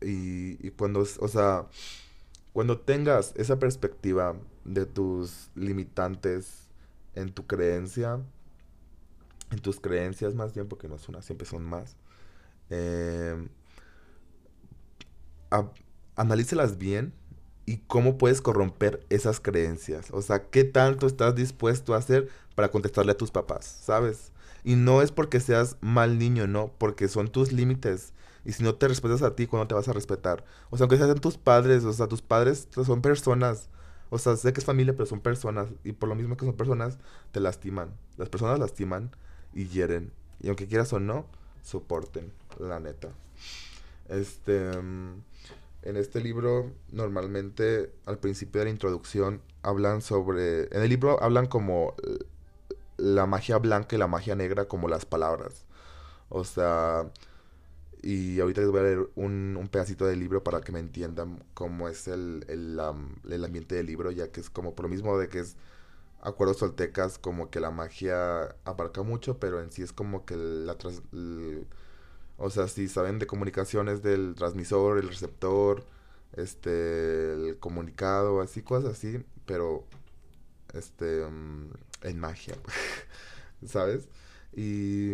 y, 0.00 0.66
y 0.66 0.70
cuando, 0.70 1.00
o 1.00 1.28
sea, 1.28 1.66
cuando 2.54 2.78
tengas 2.80 3.34
esa 3.36 3.58
perspectiva 3.58 4.36
de 4.64 4.86
tus 4.86 5.50
limitantes 5.54 6.68
en 7.14 7.32
tu 7.32 7.46
creencia, 7.46 8.20
en 9.50 9.58
tus 9.60 9.80
creencias 9.80 10.34
más 10.34 10.54
bien, 10.54 10.68
porque 10.68 10.88
no 10.88 10.96
es 10.96 11.08
una, 11.08 11.22
siempre 11.22 11.46
son 11.46 11.64
más. 11.64 11.96
Eh, 12.70 13.48
analícelas 16.16 16.78
bien 16.78 17.12
y 17.66 17.78
cómo 17.78 18.18
puedes 18.18 18.40
corromper 18.40 19.04
esas 19.10 19.40
creencias. 19.40 20.10
O 20.12 20.22
sea, 20.22 20.48
qué 20.50 20.64
tanto 20.64 21.06
estás 21.06 21.34
dispuesto 21.34 21.94
a 21.94 21.98
hacer 21.98 22.28
para 22.54 22.70
contestarle 22.70 23.12
a 23.12 23.16
tus 23.16 23.30
papás, 23.30 23.64
¿sabes? 23.82 24.32
Y 24.64 24.76
no 24.76 25.02
es 25.02 25.12
porque 25.12 25.40
seas 25.40 25.76
mal 25.80 26.18
niño, 26.18 26.46
no, 26.46 26.72
porque 26.78 27.08
son 27.08 27.28
tus 27.28 27.52
límites. 27.52 28.12
Y 28.44 28.52
si 28.52 28.62
no 28.62 28.76
te 28.76 28.88
respetas 28.88 29.22
a 29.22 29.34
ti, 29.34 29.46
¿cuándo 29.46 29.66
te 29.66 29.74
vas 29.74 29.88
a 29.88 29.92
respetar? 29.92 30.44
O 30.70 30.76
sea, 30.76 30.84
aunque 30.84 30.96
sean 30.96 31.14
tus 31.20 31.36
padres, 31.36 31.84
o 31.84 31.92
sea, 31.92 32.06
tus 32.06 32.22
padres 32.22 32.68
son 32.72 33.02
personas. 33.02 33.68
O 34.08 34.18
sea, 34.18 34.36
sé 34.36 34.52
que 34.52 34.60
es 34.60 34.66
familia, 34.66 34.94
pero 34.94 35.06
son 35.06 35.20
personas. 35.20 35.68
Y 35.84 35.92
por 35.92 36.08
lo 36.08 36.14
mismo 36.14 36.36
que 36.36 36.46
son 36.46 36.56
personas, 36.56 36.98
te 37.32 37.40
lastiman. 37.40 37.90
Las 38.16 38.28
personas 38.28 38.58
lastiman 38.60 39.10
y 39.56 39.68
hieren. 39.68 40.12
Y 40.40 40.48
aunque 40.48 40.68
quieras 40.68 40.92
o 40.92 41.00
no, 41.00 41.26
soporten, 41.62 42.30
la 42.60 42.78
neta. 42.78 43.08
Este. 44.08 44.76
Mm, 44.80 45.22
en 45.82 45.96
este 45.96 46.20
libro, 46.20 46.72
normalmente 46.90 47.92
al 48.06 48.18
principio 48.18 48.60
de 48.60 48.66
la 48.66 48.70
introducción, 48.70 49.40
hablan 49.62 50.02
sobre. 50.02 50.64
En 50.76 50.82
el 50.82 50.88
libro 50.88 51.22
hablan 51.22 51.46
como 51.46 51.94
la 52.98 53.26
magia 53.26 53.58
blanca 53.58 53.96
y 53.96 53.98
la 53.98 54.08
magia 54.08 54.36
negra, 54.36 54.66
como 54.66 54.88
las 54.88 55.06
palabras. 55.06 55.64
O 56.28 56.44
sea. 56.44 57.10
Y 58.02 58.38
ahorita 58.38 58.60
les 58.60 58.70
voy 58.70 58.80
a 58.80 58.82
leer 58.84 59.10
un, 59.16 59.68
pedacito 59.72 60.06
del 60.06 60.20
libro 60.20 60.44
para 60.44 60.60
que 60.60 60.70
me 60.70 60.78
entiendan 60.78 61.42
cómo 61.54 61.88
es 61.88 62.06
el, 62.06 62.44
el, 62.46 62.78
el 63.28 63.44
ambiente 63.44 63.74
del 63.74 63.86
libro, 63.86 64.12
ya 64.12 64.30
que 64.30 64.40
es 64.40 64.48
como 64.48 64.74
por 64.74 64.84
lo 64.84 64.90
mismo 64.90 65.18
de 65.18 65.28
que 65.28 65.40
es 65.40 65.56
acuerdos 66.20 66.58
soltecas 66.58 67.18
como 67.18 67.50
que 67.50 67.60
la 67.60 67.70
magia 67.70 68.56
abarca 68.64 69.02
mucho, 69.02 69.38
pero 69.38 69.60
en 69.60 69.72
sí 69.72 69.82
es 69.82 69.92
como 69.92 70.24
que 70.26 70.36
la 70.36 70.76
O 72.38 72.50
sea, 72.50 72.68
si 72.68 72.88
saben 72.88 73.18
de 73.18 73.26
comunicaciones 73.26 74.02
del 74.02 74.34
transmisor, 74.36 74.98
el 74.98 75.08
receptor, 75.08 75.84
este, 76.34 77.32
el 77.34 77.58
comunicado, 77.58 78.40
así, 78.42 78.62
cosas 78.62 78.92
así, 78.92 79.24
pero, 79.46 79.84
este, 80.74 81.26
mm, 81.26 81.70
en 82.02 82.20
magia, 82.20 82.56
¿sabes? 83.66 84.08
Y, 84.54 85.12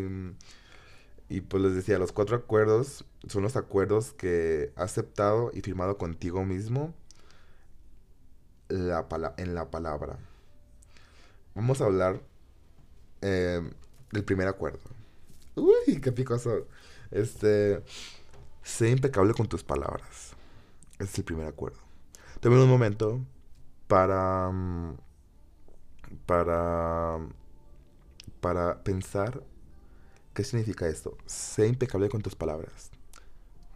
y 1.29 1.41
pues 1.43 1.63
les 1.63 1.75
decía, 1.75 1.99
los 1.99 2.13
cuatro 2.13 2.37
acuerdos 2.37 3.05
son 3.29 3.43
los 3.43 3.57
acuerdos 3.57 4.13
que 4.13 4.73
ha 4.77 4.85
aceptado 4.85 5.51
y 5.55 5.61
firmado 5.63 5.97
contigo 5.99 6.45
mismo 6.45 6.95
la 8.69 9.07
en 9.37 9.55
la 9.55 9.71
palabra. 9.71 10.19
Vamos 11.55 11.81
a 11.81 11.85
hablar 11.85 12.23
eh, 13.21 13.61
del 14.11 14.25
primer 14.25 14.49
acuerdo. 14.49 14.81
Uy, 15.55 16.01
qué 16.01 16.13
picoso. 16.13 16.67
Este, 17.11 17.83
sé 18.63 18.91
impecable 18.91 19.35
con 19.35 19.49
tus 19.49 19.63
palabras. 19.63 20.35
es 20.99 21.19
el 21.19 21.25
primer 21.25 21.47
acuerdo. 21.47 21.79
Tome 22.41 22.61
un 22.61 22.69
momento 22.69 23.21
para 23.87 24.51
mm, 24.51 24.97
para 26.27 27.19
para 28.41 28.83
pensar 28.83 29.43
qué 30.35 30.45
significa 30.45 30.89
esto. 30.89 31.17
Sé 31.27 31.67
impecable 31.67 32.09
con 32.09 32.23
tus 32.23 32.35
palabras. 32.35 32.91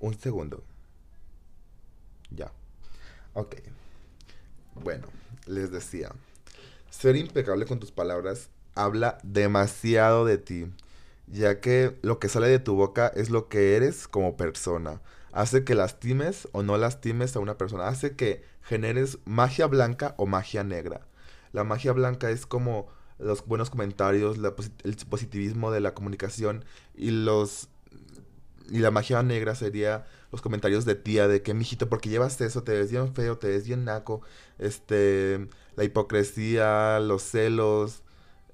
Un 0.01 0.19
segundo. 0.19 0.65
Ya. 2.31 2.53
Ok. 3.35 3.57
Bueno, 4.75 5.07
les 5.47 5.71
decía. 5.71 6.13
Ser 6.99 7.17
impecable 7.17 7.67
con 7.67 7.79
tus 7.79 7.93
palabras 7.93 8.49
habla 8.75 9.19
demasiado 9.23 10.25
de 10.25 10.39
ti, 10.39 10.67
ya 11.27 11.61
que 11.61 11.99
lo 12.01 12.19
que 12.19 12.31
sale 12.31 12.49
de 12.49 12.59
tu 12.59 12.75
boca 12.75 13.13
es 13.15 13.29
lo 13.29 13.51
que 13.51 13.77
eres 13.77 14.09
como 14.09 14.39
persona. 14.39 15.03
Hace 15.31 15.63
que 15.63 15.75
lastimes 15.75 16.49
o 16.53 16.63
no 16.63 16.79
lastimes 16.79 17.37
a 17.37 17.41
una 17.41 17.59
persona. 17.59 17.89
Hace 17.89 18.17
que 18.17 18.45
generes 18.63 19.19
magia 19.27 19.67
blanca 19.67 20.15
o 20.17 20.25
magia 20.25 20.65
negra. 20.65 21.07
La 21.53 21.65
magia 21.65 21.93
blanca 21.93 22.31
es 22.31 22.47
como 22.47 22.87
los 23.19 23.45
buenos 23.45 23.69
comentarios, 23.69 24.39
el 24.39 24.97
positivismo 25.11 25.71
de 25.71 25.81
la 25.81 25.93
comunicación 25.93 26.65
y 26.95 27.11
los 27.11 27.69
y 28.69 28.79
la 28.79 28.91
magia 28.91 29.23
negra 29.23 29.55
sería 29.55 30.07
los 30.33 30.43
comentarios 30.43 30.85
de 30.85 30.97
tía 30.97 31.29
de 31.29 31.43
que 31.43 31.55
mijito 31.55 31.89
porque 31.89 32.09
llevas 32.09 32.41
eso 32.41 32.65
te 32.65 32.73
ves 32.73 32.91
bien 32.91 33.15
feo 33.15 33.39
te 33.39 33.47
ves 33.47 33.65
bien 33.65 33.85
naco 33.85 34.23
este 34.59 35.49
la 35.77 35.85
hipocresía 35.85 36.99
los 37.01 37.23
celos 37.23 38.03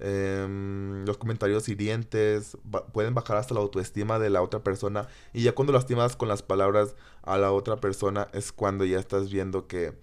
Em, 0.05 1.05
los 1.05 1.17
comentarios 1.17 1.69
hirientes 1.69 2.57
pueden 2.91 3.13
bajar 3.13 3.37
hasta 3.37 3.53
la 3.53 3.61
autoestima 3.61 4.19
de 4.19 4.29
la 4.29 4.41
otra 4.41 4.61
persona 4.61 5.07
y 5.31 5.43
ya 5.43 5.53
cuando 5.55 5.71
lastimas 5.71 6.17
con 6.17 6.27
las 6.27 6.41
palabras 6.43 6.97
a 7.21 7.37
la 7.37 7.53
otra 7.53 7.77
persona 7.77 8.27
es 8.33 8.51
cuando 8.51 8.83
ya 8.83 8.99
estás 8.99 9.31
viendo 9.31 9.67
que 9.67 9.93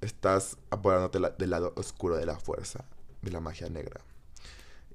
estás 0.00 0.58
apoyándote 0.70 1.20
del 1.38 1.50
lado 1.50 1.72
oscuro 1.76 2.16
de 2.16 2.26
la 2.26 2.40
fuerza, 2.40 2.86
de 3.22 3.30
la 3.30 3.40
magia 3.40 3.68
negra. 3.68 4.00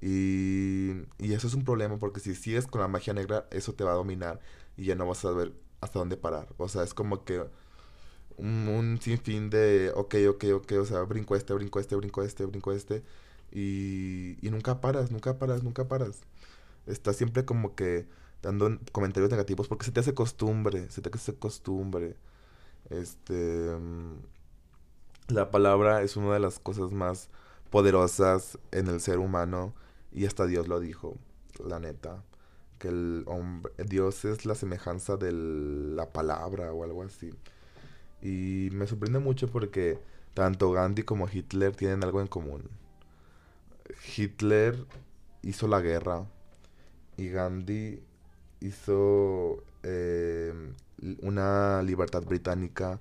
Y, 0.02 0.90
y 1.18 1.32
eso 1.32 1.46
es 1.46 1.54
un 1.54 1.64
problema 1.64 1.98
porque 1.98 2.20
si 2.20 2.34
sigues 2.34 2.66
con 2.66 2.82
la 2.82 2.88
magia 2.88 3.14
negra, 3.14 3.46
eso 3.50 3.74
te 3.74 3.84
va 3.84 3.92
a 3.92 3.94
dominar 3.94 4.40
y 4.76 4.84
ya 4.86 4.96
no 4.96 5.06
vas 5.06 5.18
a 5.20 5.30
saber 5.30 5.54
hasta 5.80 5.98
dónde 5.98 6.18
parar. 6.18 6.48
O 6.58 6.68
sea, 6.68 6.82
es 6.82 6.94
como 6.94 7.24
que 7.24 7.44
un, 8.36 8.68
un 8.68 9.00
sinfín 9.00 9.50
de, 9.50 9.92
ok, 9.94 10.14
ok, 10.30 10.44
ok, 10.54 10.72
o 10.80 10.84
sea, 10.84 11.02
brinco 11.02 11.36
este, 11.36 11.54
brinco 11.54 11.80
este, 11.80 11.96
brinco 11.96 12.22
este, 12.22 12.46
brinco 12.46 12.72
este. 12.72 13.02
Y, 13.52 14.36
y 14.46 14.50
nunca 14.50 14.80
paras, 14.80 15.10
nunca 15.10 15.38
paras, 15.38 15.62
nunca 15.62 15.88
paras. 15.88 16.20
Estás 16.86 17.16
siempre 17.16 17.44
como 17.44 17.74
que 17.74 18.06
dando 18.42 18.78
comentarios 18.92 19.30
negativos 19.30 19.68
porque 19.68 19.86
se 19.86 19.92
te 19.92 20.00
hace 20.00 20.14
costumbre, 20.14 20.90
se 20.90 21.02
te 21.02 21.10
hace 21.14 21.34
costumbre. 21.36 22.16
Este. 22.90 23.34
Mm, 23.76 24.16
la 25.28 25.50
palabra 25.50 26.02
es 26.02 26.16
una 26.16 26.34
de 26.34 26.40
las 26.40 26.58
cosas 26.60 26.92
más 26.92 27.28
poderosas 27.70 28.58
en 28.72 28.86
el 28.88 29.00
ser 29.00 29.18
humano 29.18 29.74
y 30.12 30.26
hasta 30.26 30.46
Dios 30.46 30.68
lo 30.68 30.80
dijo, 30.80 31.16
la 31.64 31.80
neta. 31.80 32.22
Que 32.78 32.88
el 32.88 33.24
hombre, 33.26 33.72
Dios 33.86 34.24
es 34.26 34.44
la 34.46 34.54
semejanza 34.54 35.16
de 35.16 35.32
la 35.32 36.12
palabra 36.12 36.72
o 36.72 36.84
algo 36.84 37.02
así. 37.02 37.32
Y 38.22 38.68
me 38.72 38.86
sorprende 38.86 39.18
mucho 39.18 39.48
porque 39.48 39.98
tanto 40.34 40.72
Gandhi 40.72 41.02
como 41.02 41.28
Hitler 41.28 41.74
tienen 41.74 42.02
algo 42.04 42.20
en 42.20 42.26
común. 42.26 42.62
Hitler 44.16 44.84
hizo 45.42 45.68
la 45.68 45.80
guerra 45.80 46.26
y 47.16 47.28
Gandhi 47.28 48.02
hizo 48.60 49.62
eh, 49.82 50.52
una 51.22 51.82
libertad 51.82 52.22
británica 52.24 53.00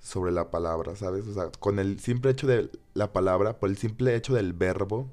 sobre 0.00 0.32
la 0.32 0.50
palabra, 0.50 0.96
¿sabes? 0.96 1.26
O 1.26 1.34
sea, 1.34 1.50
con 1.58 1.78
el 1.78 2.00
simple 2.00 2.30
hecho 2.30 2.46
de 2.46 2.70
la 2.94 3.12
palabra, 3.12 3.58
por 3.58 3.70
el 3.70 3.76
simple 3.76 4.14
hecho 4.14 4.34
del 4.34 4.52
verbo, 4.52 5.08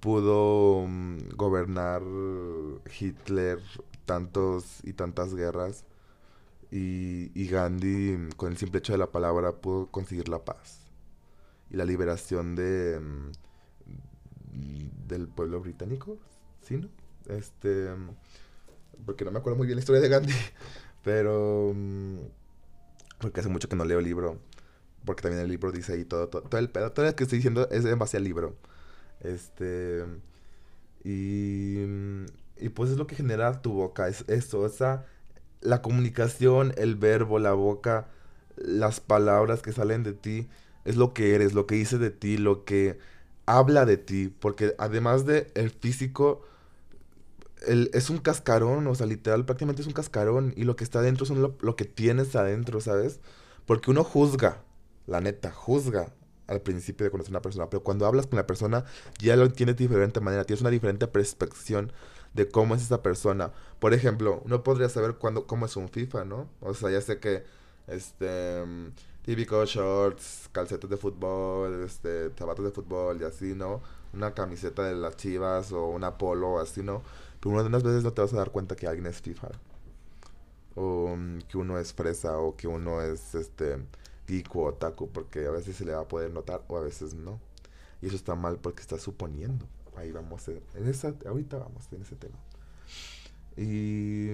pudo 0.00 0.86
mm, 0.86 1.30
gobernar 1.36 2.02
Hitler 3.00 3.58
tantos 4.04 4.80
y 4.84 4.92
tantas 4.92 5.34
guerras. 5.34 5.84
Y, 6.70 7.30
y, 7.34 7.48
Gandhi, 7.48 8.28
con 8.36 8.52
el 8.52 8.58
simple 8.58 8.78
hecho 8.78 8.92
de 8.92 8.98
la 8.98 9.12
palabra, 9.12 9.52
pudo 9.52 9.86
conseguir 9.88 10.28
la 10.28 10.44
paz 10.44 10.80
y 11.70 11.76
la 11.76 11.84
liberación 11.84 12.56
de, 12.56 13.00
mm, 13.00 13.32
del 15.08 15.28
pueblo 15.28 15.60
británico, 15.60 16.18
¿sí, 16.62 16.76
no? 16.76 16.88
Este, 17.28 17.88
porque 19.04 19.24
no 19.24 19.30
me 19.30 19.38
acuerdo 19.38 19.56
muy 19.56 19.66
bien 19.66 19.76
la 19.76 19.80
historia 19.80 20.00
de 20.00 20.08
Gandhi, 20.08 20.32
pero 21.04 21.72
mm, 21.74 22.18
porque 23.18 23.40
hace 23.40 23.48
mucho 23.48 23.68
que 23.68 23.76
no 23.76 23.84
leo 23.84 23.98
el 23.98 24.04
libro, 24.04 24.38
porque 25.04 25.22
también 25.22 25.42
el 25.42 25.48
libro 25.48 25.72
dice 25.72 25.94
ahí 25.94 26.04
todo, 26.04 26.28
todo, 26.28 26.58
el 26.58 26.70
pedo, 26.70 26.92
todo 26.92 27.06
lo 27.06 27.16
que 27.16 27.24
estoy 27.24 27.38
diciendo 27.38 27.68
es 27.70 27.84
en 27.84 27.98
base 27.98 28.16
al 28.16 28.24
libro. 28.24 28.56
Este, 29.20 30.04
y, 31.02 31.78
y 32.58 32.68
pues 32.74 32.90
es 32.90 32.96
lo 32.96 33.06
que 33.06 33.16
genera 33.16 33.62
tu 33.62 33.72
boca, 33.72 34.08
es 34.08 34.24
eso, 34.28 34.66
esa, 34.66 35.06
la 35.64 35.82
comunicación, 35.82 36.72
el 36.76 36.94
verbo, 36.94 37.38
la 37.40 37.54
boca, 37.54 38.06
las 38.56 39.00
palabras 39.00 39.62
que 39.62 39.72
salen 39.72 40.04
de 40.04 40.12
ti, 40.12 40.46
es 40.84 40.96
lo 40.96 41.14
que 41.14 41.34
eres, 41.34 41.54
lo 41.54 41.66
que 41.66 41.74
dice 41.74 41.98
de 41.98 42.10
ti, 42.10 42.36
lo 42.36 42.64
que 42.64 42.98
habla 43.46 43.84
de 43.86 43.96
ti, 43.96 44.28
porque 44.28 44.74
además 44.78 45.26
de 45.26 45.50
el 45.54 45.70
físico, 45.70 46.42
el, 47.66 47.90
es 47.94 48.10
un 48.10 48.18
cascarón, 48.18 48.86
o 48.86 48.94
sea, 48.94 49.06
literal, 49.06 49.44
prácticamente 49.46 49.82
es 49.82 49.88
un 49.88 49.94
cascarón, 49.94 50.52
y 50.56 50.64
lo 50.64 50.76
que 50.76 50.84
está 50.84 51.00
adentro 51.00 51.26
son 51.26 51.54
lo, 51.58 51.76
que 51.76 51.84
tienes 51.86 52.36
adentro, 52.36 52.80
¿sabes? 52.80 53.20
Porque 53.66 53.90
uno 53.90 54.04
juzga, 54.04 54.62
la 55.06 55.20
neta, 55.20 55.50
juzga 55.50 56.12
al 56.46 56.60
principio 56.60 57.04
de 57.04 57.10
conocer 57.10 57.32
a 57.32 57.36
una 57.38 57.42
persona, 57.42 57.70
pero 57.70 57.82
cuando 57.82 58.06
hablas 58.06 58.26
con 58.26 58.36
la 58.36 58.46
persona 58.46 58.84
ya 59.18 59.34
lo 59.34 59.46
entiendes 59.46 59.76
de 59.76 59.84
diferente 59.84 60.20
manera, 60.20 60.44
tienes 60.44 60.60
una 60.60 60.70
diferente 60.70 61.06
perspección 61.06 61.90
de 62.34 62.48
cómo 62.48 62.74
es 62.74 62.82
esa 62.82 63.02
persona. 63.02 63.52
Por 63.78 63.94
ejemplo, 63.94 64.42
uno 64.44 64.62
podría 64.62 64.88
saber 64.88 65.16
cuándo, 65.16 65.46
cómo 65.46 65.66
es 65.66 65.76
un 65.76 65.88
FIFA, 65.88 66.24
¿no? 66.24 66.48
O 66.60 66.74
sea, 66.74 66.90
ya 66.90 67.00
sé 67.00 67.18
que, 67.20 67.44
este 67.86 68.62
típicos 69.24 69.70
shorts, 69.70 70.50
calcetas 70.52 70.90
de 70.90 70.96
fútbol, 70.96 71.82
este, 71.84 72.30
zapatos 72.36 72.64
de 72.66 72.70
fútbol 72.70 73.20
y 73.20 73.24
así, 73.24 73.54
¿no? 73.54 73.80
Una 74.12 74.34
camiseta 74.34 74.82
de 74.84 74.94
las 74.94 75.16
chivas 75.16 75.72
o 75.72 75.86
una 75.88 76.18
polo, 76.18 76.60
así, 76.60 76.82
¿no? 76.82 77.02
Pero 77.40 77.56
unas 77.56 77.82
veces 77.82 78.04
no 78.04 78.12
te 78.12 78.20
vas 78.22 78.32
a 78.34 78.36
dar 78.36 78.50
cuenta 78.50 78.76
que 78.76 78.86
alguien 78.86 79.06
es 79.06 79.20
FIFA. 79.22 79.48
O 80.76 81.14
mm, 81.16 81.38
que 81.48 81.58
uno 81.58 81.78
es 81.78 81.92
fresa 81.94 82.38
o 82.38 82.56
que 82.56 82.68
uno 82.68 83.00
es 83.00 83.34
este 83.34 83.78
geek 84.28 84.54
o 84.56 84.64
otaku, 84.66 85.08
porque 85.10 85.46
a 85.46 85.50
veces 85.50 85.76
se 85.76 85.84
le 85.84 85.94
va 85.94 86.02
a 86.02 86.08
poder 86.08 86.30
notar 86.30 86.62
o 86.68 86.76
a 86.76 86.80
veces 86.82 87.14
no. 87.14 87.40
Y 88.02 88.08
eso 88.08 88.16
está 88.16 88.34
mal 88.34 88.58
porque 88.58 88.82
está 88.82 88.98
suponiendo. 88.98 89.66
Ahí 89.96 90.12
vamos, 90.12 90.48
en 90.48 90.88
esa, 90.88 91.14
ahorita 91.26 91.58
vamos 91.58 91.88
en 91.92 92.02
ese 92.02 92.16
tema. 92.16 92.38
Y 93.56 94.30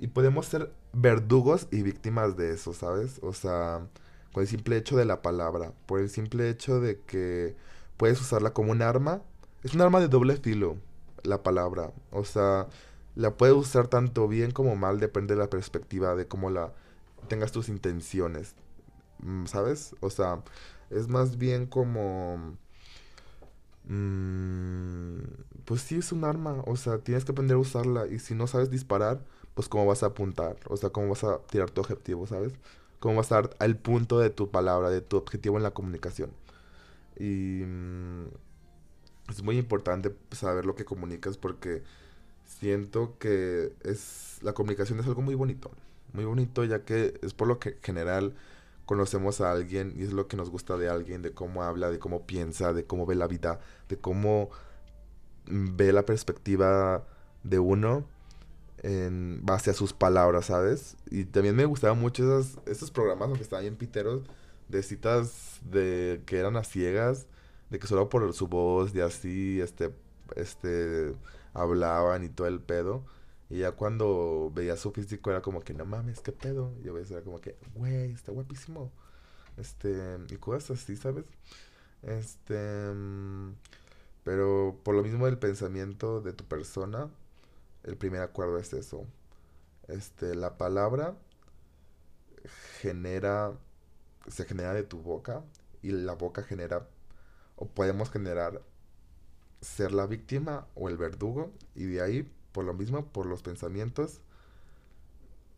y 0.00 0.08
podemos 0.08 0.46
ser 0.46 0.72
verdugos 0.94 1.68
y 1.70 1.82
víctimas 1.82 2.36
de 2.36 2.54
eso, 2.54 2.72
¿sabes? 2.72 3.20
O 3.22 3.34
sea, 3.34 3.86
con 4.32 4.42
el 4.42 4.48
simple 4.48 4.78
hecho 4.78 4.96
de 4.96 5.04
la 5.04 5.20
palabra, 5.20 5.74
por 5.86 6.00
el 6.00 6.08
simple 6.08 6.48
hecho 6.48 6.80
de 6.80 7.00
que 7.02 7.54
puedes 7.98 8.18
usarla 8.20 8.54
como 8.54 8.72
un 8.72 8.80
arma. 8.80 9.22
Es 9.62 9.74
un 9.74 9.82
arma 9.82 10.00
de 10.00 10.08
doble 10.08 10.36
filo, 10.36 10.78
la 11.22 11.42
palabra. 11.42 11.92
O 12.12 12.24
sea, 12.24 12.66
la 13.14 13.36
puedes 13.36 13.54
usar 13.54 13.88
tanto 13.88 14.26
bien 14.26 14.52
como 14.52 14.74
mal, 14.74 15.00
depende 15.00 15.34
de 15.34 15.40
la 15.40 15.50
perspectiva, 15.50 16.14
de 16.14 16.26
cómo 16.26 16.48
la 16.48 16.72
tengas 17.28 17.52
tus 17.52 17.68
intenciones, 17.68 18.54
¿sabes? 19.44 19.94
O 20.00 20.08
sea, 20.08 20.42
es 20.88 21.08
más 21.08 21.36
bien 21.36 21.66
como... 21.66 22.56
Mm, 23.84 25.20
pues 25.64 25.82
sí, 25.82 25.96
es 25.96 26.12
un 26.12 26.24
arma, 26.24 26.62
o 26.66 26.76
sea, 26.76 26.98
tienes 26.98 27.24
que 27.24 27.32
aprender 27.32 27.56
a 27.56 27.58
usarla 27.60 28.06
y 28.06 28.18
si 28.18 28.34
no 28.34 28.46
sabes 28.46 28.70
disparar, 28.70 29.24
pues 29.54 29.68
cómo 29.68 29.86
vas 29.86 30.02
a 30.02 30.06
apuntar, 30.06 30.56
o 30.68 30.76
sea, 30.76 30.90
cómo 30.90 31.08
vas 31.08 31.24
a 31.24 31.38
tirar 31.48 31.70
tu 31.70 31.80
objetivo, 31.80 32.26
¿sabes? 32.26 32.52
Cómo 33.00 33.16
vas 33.16 33.32
a 33.32 33.36
dar 33.36 33.56
al 33.58 33.76
punto 33.76 34.18
de 34.18 34.30
tu 34.30 34.50
palabra, 34.50 34.90
de 34.90 35.00
tu 35.00 35.16
objetivo 35.16 35.56
en 35.56 35.62
la 35.64 35.72
comunicación. 35.72 36.30
Y 37.18 37.62
mm, 37.66 38.26
es 39.30 39.42
muy 39.42 39.58
importante 39.58 40.14
saber 40.32 40.66
lo 40.66 40.74
que 40.74 40.84
comunicas 40.84 41.36
porque 41.38 41.82
siento 42.44 43.16
que 43.18 43.72
es 43.84 44.38
la 44.42 44.52
comunicación 44.54 45.00
es 45.00 45.06
algo 45.06 45.22
muy 45.22 45.34
bonito, 45.34 45.70
muy 46.12 46.24
bonito 46.24 46.64
ya 46.64 46.84
que 46.84 47.14
es 47.22 47.34
por 47.34 47.48
lo 47.48 47.58
que 47.58 47.78
general 47.82 48.34
conocemos 48.90 49.40
a 49.40 49.52
alguien 49.52 49.94
y 49.96 50.02
es 50.02 50.12
lo 50.12 50.26
que 50.26 50.36
nos 50.36 50.50
gusta 50.50 50.76
de 50.76 50.88
alguien, 50.88 51.22
de 51.22 51.30
cómo 51.30 51.62
habla, 51.62 51.92
de 51.92 52.00
cómo 52.00 52.26
piensa, 52.26 52.72
de 52.72 52.86
cómo 52.86 53.06
ve 53.06 53.14
la 53.14 53.28
vida, 53.28 53.60
de 53.88 53.96
cómo 53.96 54.50
ve 55.46 55.92
la 55.92 56.04
perspectiva 56.04 57.06
de 57.44 57.60
uno 57.60 58.04
en 58.82 59.46
base 59.46 59.70
a 59.70 59.74
sus 59.74 59.92
palabras, 59.92 60.46
¿sabes? 60.46 60.96
Y 61.08 61.24
también 61.24 61.54
me 61.54 61.66
gustaban 61.66 62.00
mucho 62.00 62.24
esos, 62.24 62.58
esos 62.66 62.90
programas, 62.90 63.28
aunque 63.28 63.44
estaban 63.44 63.62
bien 63.62 63.76
piteros, 63.76 64.22
de 64.68 64.82
citas 64.82 65.60
de 65.62 66.22
que 66.26 66.38
eran 66.38 66.56
a 66.56 66.64
ciegas, 66.64 67.28
de 67.70 67.78
que 67.78 67.86
solo 67.86 68.08
por 68.08 68.32
su 68.32 68.48
voz 68.48 68.92
y 68.92 69.00
así, 69.02 69.60
este, 69.60 69.94
este, 70.34 71.14
hablaban 71.54 72.24
y 72.24 72.28
todo 72.28 72.48
el 72.48 72.58
pedo. 72.58 73.04
Y 73.50 73.58
ya 73.58 73.72
cuando 73.72 74.50
veía 74.54 74.76
su 74.76 74.92
físico 74.92 75.30
era 75.30 75.42
como 75.42 75.60
que, 75.60 75.74
no 75.74 75.84
mames, 75.84 76.20
qué 76.20 76.32
pedo. 76.32 76.72
Y 76.84 76.88
a 76.88 76.92
veces 76.92 77.12
era 77.12 77.22
como 77.22 77.40
que, 77.40 77.56
güey, 77.74 78.12
está 78.12 78.32
guapísimo. 78.32 78.92
Este, 79.56 80.18
y 80.30 80.36
cosas 80.36 80.82
así, 80.82 80.96
¿sabes? 80.96 81.24
Este, 82.02 82.92
mm, 82.94 83.54
pero 84.24 84.78
por 84.84 84.94
lo 84.94 85.02
mismo 85.02 85.26
del 85.26 85.38
pensamiento 85.38 86.20
de 86.20 86.32
tu 86.32 86.44
persona, 86.44 87.10
el 87.84 87.96
primer 87.96 88.22
acuerdo 88.22 88.58
es 88.58 88.72
eso. 88.72 89.06
Este, 89.88 90.34
la 90.34 90.56
palabra 90.58 91.16
genera, 92.80 93.52
se 94.28 94.44
genera 94.44 94.74
de 94.74 94.84
tu 94.84 94.98
boca 95.02 95.44
y 95.82 95.90
la 95.90 96.14
boca 96.14 96.42
genera, 96.42 96.88
o 97.56 97.66
podemos 97.68 98.10
generar 98.10 98.62
ser 99.60 99.92
la 99.92 100.06
víctima 100.06 100.66
o 100.74 100.88
el 100.88 100.96
verdugo 100.96 101.52
y 101.74 101.84
de 101.84 102.02
ahí, 102.02 102.32
por 102.52 102.64
lo 102.64 102.74
mismo, 102.74 103.06
por 103.06 103.26
los 103.26 103.42
pensamientos 103.42 104.20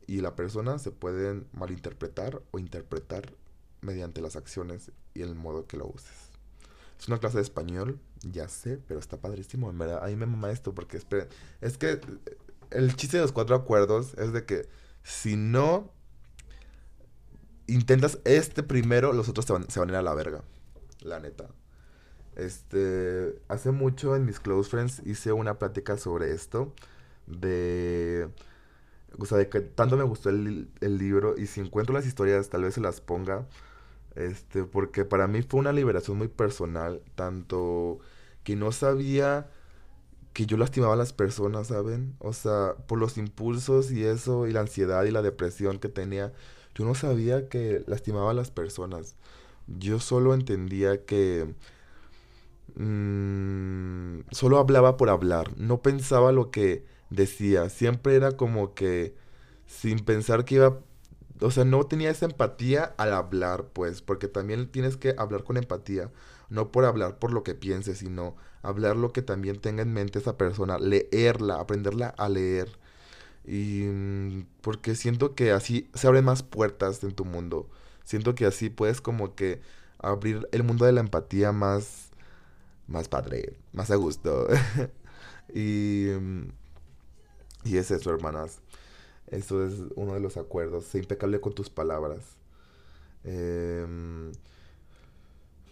y 0.07 0.21
la 0.21 0.35
persona 0.37 0.79
se 0.79 0.91
pueden 0.91 1.47
malinterpretar 1.53 2.43
o 2.51 2.59
interpretar 2.59 3.33
mediante 3.81 4.21
las 4.21 4.37
acciones 4.37 4.93
y 5.15 5.23
el 5.23 5.35
modo 5.35 5.67
que 5.67 5.77
lo 5.77 5.87
uses. 5.87 6.31
Es 6.99 7.09
una 7.09 7.19
clase 7.19 7.39
de 7.39 7.43
español, 7.43 7.99
ya 8.23 8.49
sé, 8.49 8.79
pero 8.87 9.01
está 9.01 9.17
padrísimo, 9.17 9.71
en. 9.71 9.83
A 9.83 10.07
mí 10.07 10.17
me 10.17 10.27
mama 10.27 10.51
esto 10.51 10.75
porque, 10.75 10.97
esperen, 10.97 11.29
es 11.61 11.79
que 11.79 12.01
el 12.71 12.95
chiste 12.95 13.17
de 13.17 13.23
los 13.23 13.33
cuatro 13.33 13.57
acuerdos 13.57 14.15
es 14.19 14.33
de 14.33 14.45
que 14.45 14.69
si 15.03 15.37
no 15.37 15.91
intentas 17.67 18.19
este 18.25 18.63
primero, 18.63 19.13
los 19.13 19.29
otros 19.29 19.47
se 19.47 19.53
van, 19.53 19.69
se 19.69 19.81
van 19.81 19.89
a 19.91 19.93
ir 19.93 19.97
a 19.97 20.03
la 20.03 20.15
verga. 20.15 20.45
La 21.01 21.19
neta. 21.19 21.49
Este, 22.37 23.39
hace 23.49 23.71
mucho 23.73 24.17
en 24.17 24.25
mis 24.25 24.41
close 24.41 24.71
friends 24.71 25.03
hice 25.05 25.33
una 25.33 25.59
plática 25.59 25.97
sobre 25.97 26.33
esto. 26.33 26.73
De, 27.27 28.29
o 29.19 29.27
sea, 29.27 29.39
de 29.39 29.49
que 29.49 29.61
tanto 29.61 29.97
me 29.97 30.05
gustó 30.05 30.31
el, 30.31 30.69
el 30.81 30.99
libro 30.99 31.35
y 31.39 31.47
si 31.47 31.61
encuentro 31.61 31.95
las 31.95 32.07
historias 32.07 32.49
tal 32.49 32.63
vez 32.65 32.75
se 32.75 32.81
las 32.81 33.01
ponga. 33.01 33.47
Este, 34.17 34.65
porque 34.65 35.05
para 35.05 35.27
mí 35.29 35.43
fue 35.43 35.61
una 35.61 35.73
liberación 35.73 36.19
muy 36.19 36.29
personal, 36.29 37.03
tanto 37.15 38.01
que 38.45 38.57
no 38.57 38.73
sabía 38.73 39.49
que 40.33 40.47
yo 40.47 40.57
lastimaba 40.57 40.95
a 40.95 40.97
las 40.97 41.13
personas, 41.13 41.69
¿saben? 41.69 42.17
O 42.19 42.33
sea, 42.33 42.75
por 42.87 42.99
los 42.99 43.19
impulsos 43.19 43.91
y 43.93 44.05
eso, 44.05 44.47
y 44.47 44.53
la 44.53 44.61
ansiedad 44.61 45.05
y 45.05 45.11
la 45.11 45.23
depresión 45.23 45.79
que 45.79 45.89
tenía, 45.89 46.33
yo 46.75 46.85
no 46.85 46.95
sabía 46.95 47.49
que 47.49 47.85
lastimaba 47.87 48.31
a 48.31 48.35
las 48.35 48.51
personas. 48.51 49.17
Yo 49.67 50.01
solo 50.01 50.35
entendía 50.35 51.05
que 51.05 51.55
mm, 52.77 54.21
solo 54.31 54.59
hablaba 54.59 54.97
por 54.97 55.11
hablar, 55.11 55.57
no 55.59 55.83
pensaba 55.83 56.33
lo 56.33 56.51
que 56.51 56.85
decía, 57.11 57.69
siempre 57.71 58.17
era 58.17 58.33
como 58.33 58.75
que 58.75 59.15
sin 59.67 60.01
pensar 60.01 60.45
que 60.45 60.57
iba 60.57 60.79
o 61.43 61.51
sea, 61.51 61.65
no 61.65 61.85
tenía 61.87 62.11
esa 62.11 62.27
empatía 62.27 62.95
al 62.97 63.13
hablar, 63.13 63.67
pues, 63.73 64.03
porque 64.03 64.29
también 64.29 64.69
tienes 64.71 64.97
que 64.97 65.15
hablar 65.19 65.45
con 65.45 65.57
empatía, 65.57 66.11
no 66.49 66.71
por 66.71 66.85
hablar 66.85 67.19
por 67.19 67.33
lo 67.33 67.43
que 67.43 67.55
pienses, 67.55 67.99
sino 67.99 68.37
hablar 68.63 68.97
lo 68.97 69.13
que 69.13 69.23
también 69.23 69.61
tenga 69.61 69.83
en 69.83 69.93
mente 69.93 70.19
esa 70.19 70.37
persona, 70.39 70.79
leerla, 70.79 71.57
aprenderla 71.61 72.09
a 72.09 72.29
leer. 72.29 72.71
Y 73.45 73.85
mm, 73.87 74.47
porque 74.63 74.95
siento 74.95 75.35
que 75.35 75.53
así 75.53 75.91
se 75.95 76.07
abren 76.07 76.25
más 76.25 76.43
puertas 76.43 77.03
en 77.05 77.13
tu 77.15 77.25
mundo. 77.25 77.69
Siento 78.05 78.35
que 78.35 78.47
así 78.47 78.71
puedes 78.71 79.01
como 79.01 79.35
que 79.35 79.61
abrir 79.99 80.49
el 80.53 80.65
mundo 80.65 80.85
de 80.87 80.93
la 80.93 81.01
empatía 81.01 81.53
más 81.53 82.12
más 82.93 83.09
padre, 83.09 83.59
más 83.73 83.91
a 83.91 83.97
gusto. 83.97 84.49
y 85.55 86.09
mm, 86.21 86.49
y 87.65 87.77
es 87.77 87.91
eso, 87.91 88.11
hermanas. 88.11 88.61
Eso 89.29 89.65
es 89.67 89.75
uno 89.97 90.15
de 90.15 90.21
los 90.21 90.37
acuerdos. 90.37 90.85
Sé 90.85 90.99
impecable 90.99 91.41
con 91.41 91.55
tus 91.55 91.71
palabras. 91.71 92.37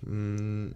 Mm, 0.03 0.69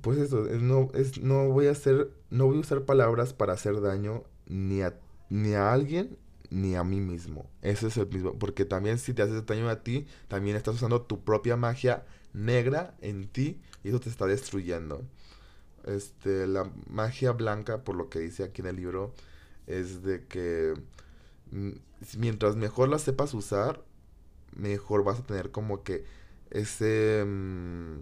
pues 0.00 0.18
eso, 0.18 0.44
no, 0.60 0.90
es, 0.94 1.20
no 1.20 1.48
voy 1.48 1.66
a 1.66 1.72
hacer, 1.72 2.10
no 2.30 2.46
voy 2.46 2.58
a 2.58 2.60
usar 2.60 2.82
palabras 2.84 3.32
para 3.34 3.52
hacer 3.54 3.80
daño 3.80 4.24
ni 4.46 4.82
a, 4.82 4.98
ni 5.28 5.54
a 5.54 5.72
alguien 5.72 6.16
ni 6.50 6.74
a 6.76 6.84
mí 6.84 7.00
mismo. 7.00 7.46
Eso 7.62 7.88
es 7.88 7.96
el 7.96 8.08
mismo. 8.08 8.38
Porque 8.38 8.64
también 8.64 8.98
si 8.98 9.14
te 9.14 9.22
haces 9.22 9.44
daño 9.46 9.68
a 9.68 9.82
ti, 9.82 10.06
también 10.28 10.56
estás 10.56 10.76
usando 10.76 11.02
tu 11.02 11.22
propia 11.24 11.56
magia 11.56 12.04
negra 12.32 12.94
en 13.00 13.28
ti 13.28 13.60
y 13.84 13.88
eso 13.88 14.00
te 14.00 14.08
está 14.08 14.26
destruyendo. 14.26 15.02
Este, 15.84 16.46
la 16.46 16.70
magia 16.88 17.32
blanca, 17.32 17.84
por 17.84 17.96
lo 17.96 18.08
que 18.10 18.20
dice 18.20 18.44
aquí 18.44 18.62
en 18.62 18.68
el 18.68 18.76
libro, 18.76 19.14
es 19.66 20.02
de 20.02 20.26
que 20.26 20.74
mientras 22.16 22.56
mejor 22.56 22.88
la 22.88 22.98
sepas 22.98 23.34
usar, 23.34 23.82
mejor 24.56 25.04
vas 25.04 25.20
a 25.20 25.26
tener 25.26 25.50
como 25.50 25.82
que 25.82 26.04
ese... 26.50 27.24
Mm, 27.26 28.00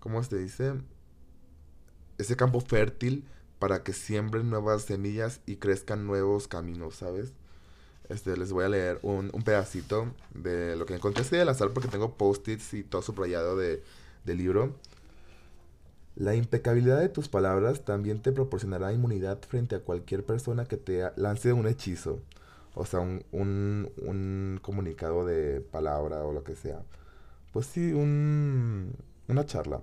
¿Cómo 0.00 0.22
se 0.22 0.38
dice? 0.38 0.74
Ese 2.18 2.36
campo 2.36 2.60
fértil 2.60 3.26
para 3.58 3.82
que 3.82 3.92
siembren 3.92 4.50
nuevas 4.50 4.82
semillas 4.82 5.40
y 5.46 5.56
crezcan 5.56 6.06
nuevos 6.06 6.46
caminos, 6.46 6.96
¿sabes? 6.96 7.32
Este, 8.08 8.36
les 8.36 8.52
voy 8.52 8.64
a 8.64 8.68
leer 8.68 9.00
un, 9.02 9.30
pedacito 9.44 10.12
de 10.32 10.76
lo 10.76 10.86
que 10.86 10.94
encontré 10.94 11.22
así 11.22 11.34
la 11.36 11.50
azar 11.50 11.70
porque 11.72 11.88
tengo 11.88 12.16
post-its 12.16 12.74
y 12.74 12.84
todo 12.84 13.02
subrayado 13.02 13.56
de, 13.56 13.82
del 14.24 14.38
libro. 14.38 14.76
La 16.16 16.34
impecabilidad 16.34 17.00
de 17.00 17.08
tus 17.08 17.28
palabras 17.28 17.84
también 17.84 18.20
te 18.20 18.32
proporcionará 18.32 18.92
inmunidad 18.92 19.38
frente 19.46 19.76
a 19.76 19.80
cualquier 19.80 20.24
persona 20.24 20.64
que 20.66 20.76
te 20.76 21.10
lance 21.16 21.52
un 21.52 21.68
hechizo 21.68 22.20
o 22.76 22.84
sea, 22.84 23.00
un, 23.00 23.24
un, 23.32 23.90
un 24.02 24.60
comunicado 24.62 25.24
de 25.24 25.62
palabra 25.62 26.22
o 26.24 26.32
lo 26.32 26.44
que 26.44 26.54
sea. 26.54 26.82
Pues 27.52 27.66
sí, 27.66 27.92
un, 27.92 28.94
una 29.28 29.46
charla. 29.46 29.80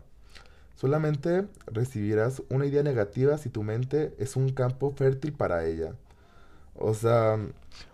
Solamente 0.76 1.48
recibirás 1.65 2.43
una 2.50 2.67
idea 2.67 2.84
negativa 2.84 3.38
si 3.39 3.50
tu 3.50 3.63
mente 3.63 4.13
es 4.19 4.36
un 4.36 4.50
campo 4.50 4.91
fértil 4.91 5.34
para 5.34 5.65
ella. 5.65 5.96
O 6.76 6.93
sea, 6.93 7.39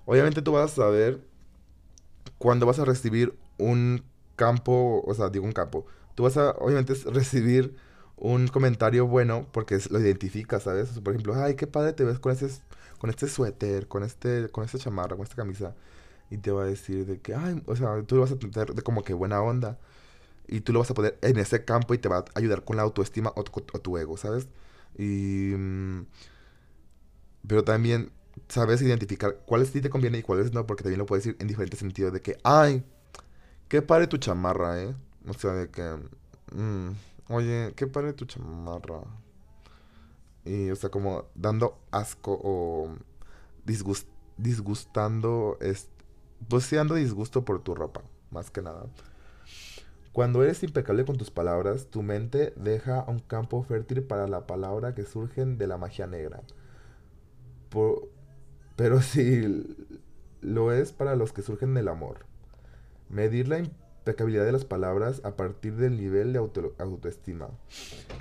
obviamente 0.06 0.42
tú 0.42 0.52
vas 0.52 0.74
a 0.74 0.76
saber 0.76 1.22
cuando 2.38 2.66
vas 2.66 2.80
a 2.80 2.86
recibir 2.86 3.34
un 3.58 4.04
campo, 4.36 5.02
o 5.06 5.14
sea, 5.14 5.30
digo 5.30 5.46
un 5.46 5.54
campo. 5.54 5.86
Tú 6.16 6.24
vas 6.24 6.36
a, 6.36 6.52
obviamente, 6.52 6.94
recibir 7.06 7.76
un 8.20 8.48
comentario 8.48 9.08
bueno 9.08 9.48
porque 9.52 9.80
lo 9.90 10.00
identificas, 10.00 10.64
¿sabes? 10.64 10.90
por 11.00 11.14
ejemplo, 11.14 11.36
ay, 11.36 11.56
qué 11.56 11.68
padre 11.68 11.94
te 11.94 12.04
ves 12.04 12.20
con 12.20 12.32
ese 12.34 12.50
con 13.00 13.10
este 13.10 13.28
suéter, 13.28 13.88
con 13.88 14.04
este, 14.04 14.50
con 14.50 14.66
esta 14.66 14.78
chamarra, 14.78 15.16
con 15.16 15.24
esta 15.24 15.38
camisa, 15.38 15.74
y 16.30 16.38
te 16.38 16.52
va 16.52 16.64
a 16.64 16.66
decir 16.66 17.06
de 17.06 17.20
que, 17.22 17.34
ay, 17.34 17.64
o 17.66 17.76
sea, 17.76 18.04
tú 18.04 18.16
lo 18.16 18.22
vas 18.22 18.32
a 18.32 18.38
tener 18.38 18.76
de 18.76 18.82
como 18.84 19.04
que 19.04 19.14
buena 19.14 19.42
onda, 19.42 19.80
y 20.48 20.62
tú 20.62 20.74
lo 20.74 20.80
vas 20.80 20.92
a 20.92 20.94
poner 20.94 21.18
en 21.22 21.38
ese 21.40 21.64
campo 21.64 21.94
y 21.94 21.98
te 22.00 22.10
va 22.10 22.20
a 22.20 22.26
ayudar 22.36 22.64
con 22.66 22.78
la 22.78 22.84
autoestima 22.84 23.32
o 23.36 23.44
tu, 23.44 23.98
ego, 23.98 24.18
¿sabes? 24.18 24.48
Y... 24.98 25.54
Mm, 25.56 26.06
pero 27.48 27.64
también 27.64 28.12
sabes 28.48 28.82
identificar 28.82 29.40
cuáles 29.46 29.70
sí 29.70 29.82
te 29.82 29.90
conviene 29.90 30.20
y 30.20 30.24
cuáles 30.24 30.54
no, 30.54 30.66
porque 30.68 30.84
también 30.84 31.00
lo 31.00 31.06
puedes 31.06 31.24
decir 31.24 31.38
en 31.42 31.48
diferentes 31.48 31.80
sentidos 31.80 32.14
de 32.14 32.22
que, 32.22 32.38
ay, 32.44 32.84
qué 33.68 33.82
padre 33.82 34.08
tu 34.08 34.18
chamarra, 34.18 34.82
¿eh? 34.82 34.96
O 35.28 35.34
sea, 35.34 35.54
de 35.54 35.70
que, 35.70 35.84
mm, 36.54 36.92
oye, 37.30 37.74
qué 37.76 37.88
padre 37.88 38.14
tu 38.14 38.26
chamarra. 38.26 39.02
Y, 40.46 40.70
o 40.70 40.76
sea, 40.76 40.90
como 40.90 41.26
dando 41.36 41.80
asco 41.92 42.40
o 42.44 42.96
disgustando, 44.38 45.58
es, 45.62 45.90
pues 46.48 46.70
dando 46.72 46.96
disgusto 46.96 47.46
por 47.46 47.62
tu 47.62 47.76
ropa, 47.76 48.02
más 48.32 48.50
que 48.52 48.62
nada. 48.62 48.88
Cuando 50.12 50.44
eres 50.44 50.64
impecable 50.64 51.06
con 51.06 51.18
tus 51.18 51.30
palabras, 51.30 51.88
tu 51.88 52.02
mente 52.02 52.54
deja 52.56 53.06
un 53.08 53.20
campo 53.20 53.64
fértil 53.64 54.04
para 54.04 54.28
la 54.28 54.48
palabra 54.48 54.96
que 54.96 55.06
surgen 55.06 55.58
de 55.58 55.68
la 55.68 55.78
magia 55.78 56.08
negra. 56.08 56.42
pero 58.76 59.02
si 59.02 59.66
lo 60.42 60.72
es 60.72 60.92
para 60.92 61.16
los 61.16 61.34
que 61.34 61.42
surgen 61.42 61.74
del 61.74 61.88
amor. 61.88 62.26
Medir 63.10 63.48
la 63.48 63.60
de 64.16 64.52
las 64.52 64.66
palabras 64.66 65.22
a 65.24 65.36
partir 65.36 65.76
del 65.76 65.98
nivel 65.98 66.34
de 66.34 66.40
autoestima. 66.40 67.50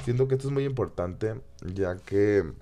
Siento 0.04 0.28
que 0.28 0.34
esto 0.34 0.48
es 0.48 0.52
muy 0.52 0.64
importante, 0.64 1.40
ya 1.62 1.96
que 1.96 2.52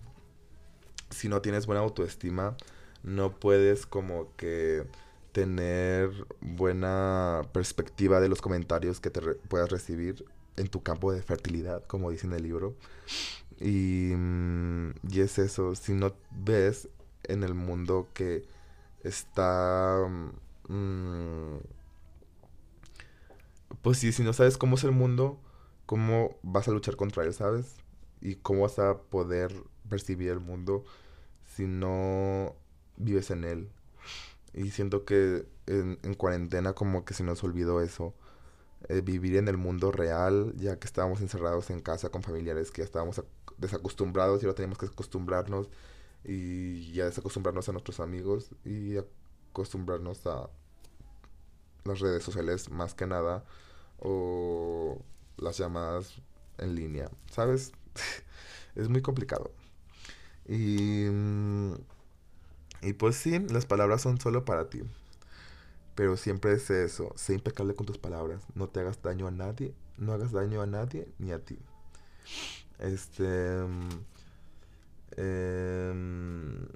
si 1.10 1.28
no 1.28 1.40
tienes 1.40 1.66
buena 1.66 1.82
autoestima, 1.82 2.56
no 3.02 3.38
puedes 3.38 3.86
como 3.86 4.34
que 4.36 4.84
tener 5.32 6.10
buena 6.40 7.42
perspectiva 7.52 8.20
de 8.20 8.28
los 8.28 8.40
comentarios 8.40 9.00
que 9.00 9.10
te 9.10 9.20
puedas 9.20 9.70
recibir 9.70 10.24
en 10.56 10.68
tu 10.68 10.82
campo 10.82 11.12
de 11.12 11.22
fertilidad, 11.22 11.84
como 11.86 12.10
dice 12.10 12.26
en 12.26 12.32
el 12.32 12.42
libro. 12.42 12.74
Y, 13.60 14.12
mm, 14.14 14.90
y 15.10 15.20
es 15.20 15.38
eso, 15.38 15.74
si 15.74 15.92
no 15.92 16.14
ves 16.30 16.88
en 17.24 17.42
el 17.42 17.54
mundo 17.54 18.08
que 18.14 18.44
está... 19.02 20.06
Mm, 20.68 21.56
pues 23.82 23.98
sí, 23.98 24.12
si 24.12 24.22
no 24.22 24.32
sabes 24.32 24.58
cómo 24.58 24.76
es 24.76 24.84
el 24.84 24.92
mundo, 24.92 25.40
cómo 25.86 26.38
vas 26.42 26.68
a 26.68 26.72
luchar 26.72 26.96
contra 26.96 27.24
él, 27.24 27.32
¿sabes? 27.32 27.76
Y 28.20 28.36
cómo 28.36 28.62
vas 28.62 28.78
a 28.78 28.98
poder 28.98 29.52
percibir 29.88 30.30
el 30.30 30.40
mundo 30.40 30.84
si 31.44 31.66
no 31.66 32.54
vives 32.96 33.30
en 33.30 33.44
él. 33.44 33.70
Y 34.52 34.70
siento 34.70 35.04
que 35.04 35.46
en, 35.66 35.96
cuarentena 36.14 36.72
como 36.72 37.04
que 37.04 37.14
se 37.14 37.24
nos 37.24 37.42
olvidó 37.44 37.80
eso. 37.80 38.14
Eh, 38.88 39.00
vivir 39.00 39.36
en 39.36 39.48
el 39.48 39.56
mundo 39.56 39.90
real, 39.90 40.52
ya 40.56 40.78
que 40.78 40.86
estábamos 40.86 41.20
encerrados 41.20 41.70
en 41.70 41.80
casa 41.80 42.10
con 42.10 42.22
familiares 42.22 42.70
que 42.70 42.82
estábamos 42.82 43.22
desacostumbrados 43.58 44.42
y 44.42 44.46
ahora 44.46 44.54
tenemos 44.54 44.78
que 44.78 44.86
acostumbrarnos 44.86 45.70
y 46.24 46.92
ya 46.92 47.06
desacostumbrarnos 47.06 47.68
a 47.68 47.72
nuestros 47.72 48.00
amigos 48.00 48.50
y 48.64 48.96
acostumbrarnos 49.52 50.26
a 50.26 50.50
las 51.84 52.00
redes 52.00 52.22
sociales 52.22 52.70
más 52.70 52.94
que 52.94 53.06
nada 53.06 53.44
o 54.00 54.98
las 55.36 55.58
llamadas 55.58 56.14
en 56.58 56.74
línea, 56.74 57.10
¿sabes? 57.30 57.72
es 58.74 58.88
muy 58.88 59.02
complicado. 59.02 59.50
Y, 60.46 61.06
mm, 61.10 61.74
y 62.82 62.92
pues 62.94 63.16
sí, 63.16 63.38
las 63.50 63.66
palabras 63.66 64.02
son 64.02 64.20
solo 64.20 64.44
para 64.44 64.68
ti. 64.70 64.82
Pero 65.94 66.16
siempre 66.16 66.52
es 66.52 66.68
eso, 66.70 67.12
sé 67.16 67.34
impecable 67.34 67.74
con 67.74 67.86
tus 67.86 67.98
palabras, 67.98 68.42
no 68.54 68.68
te 68.68 68.80
hagas 68.80 69.00
daño 69.02 69.26
a 69.26 69.30
nadie, 69.30 69.72
no 69.96 70.12
hagas 70.12 70.32
daño 70.32 70.60
a 70.60 70.66
nadie 70.66 71.08
ni 71.18 71.32
a 71.32 71.38
ti. 71.38 71.58
Este... 72.78 73.24
Mm, 73.24 73.88
em, 75.16 76.66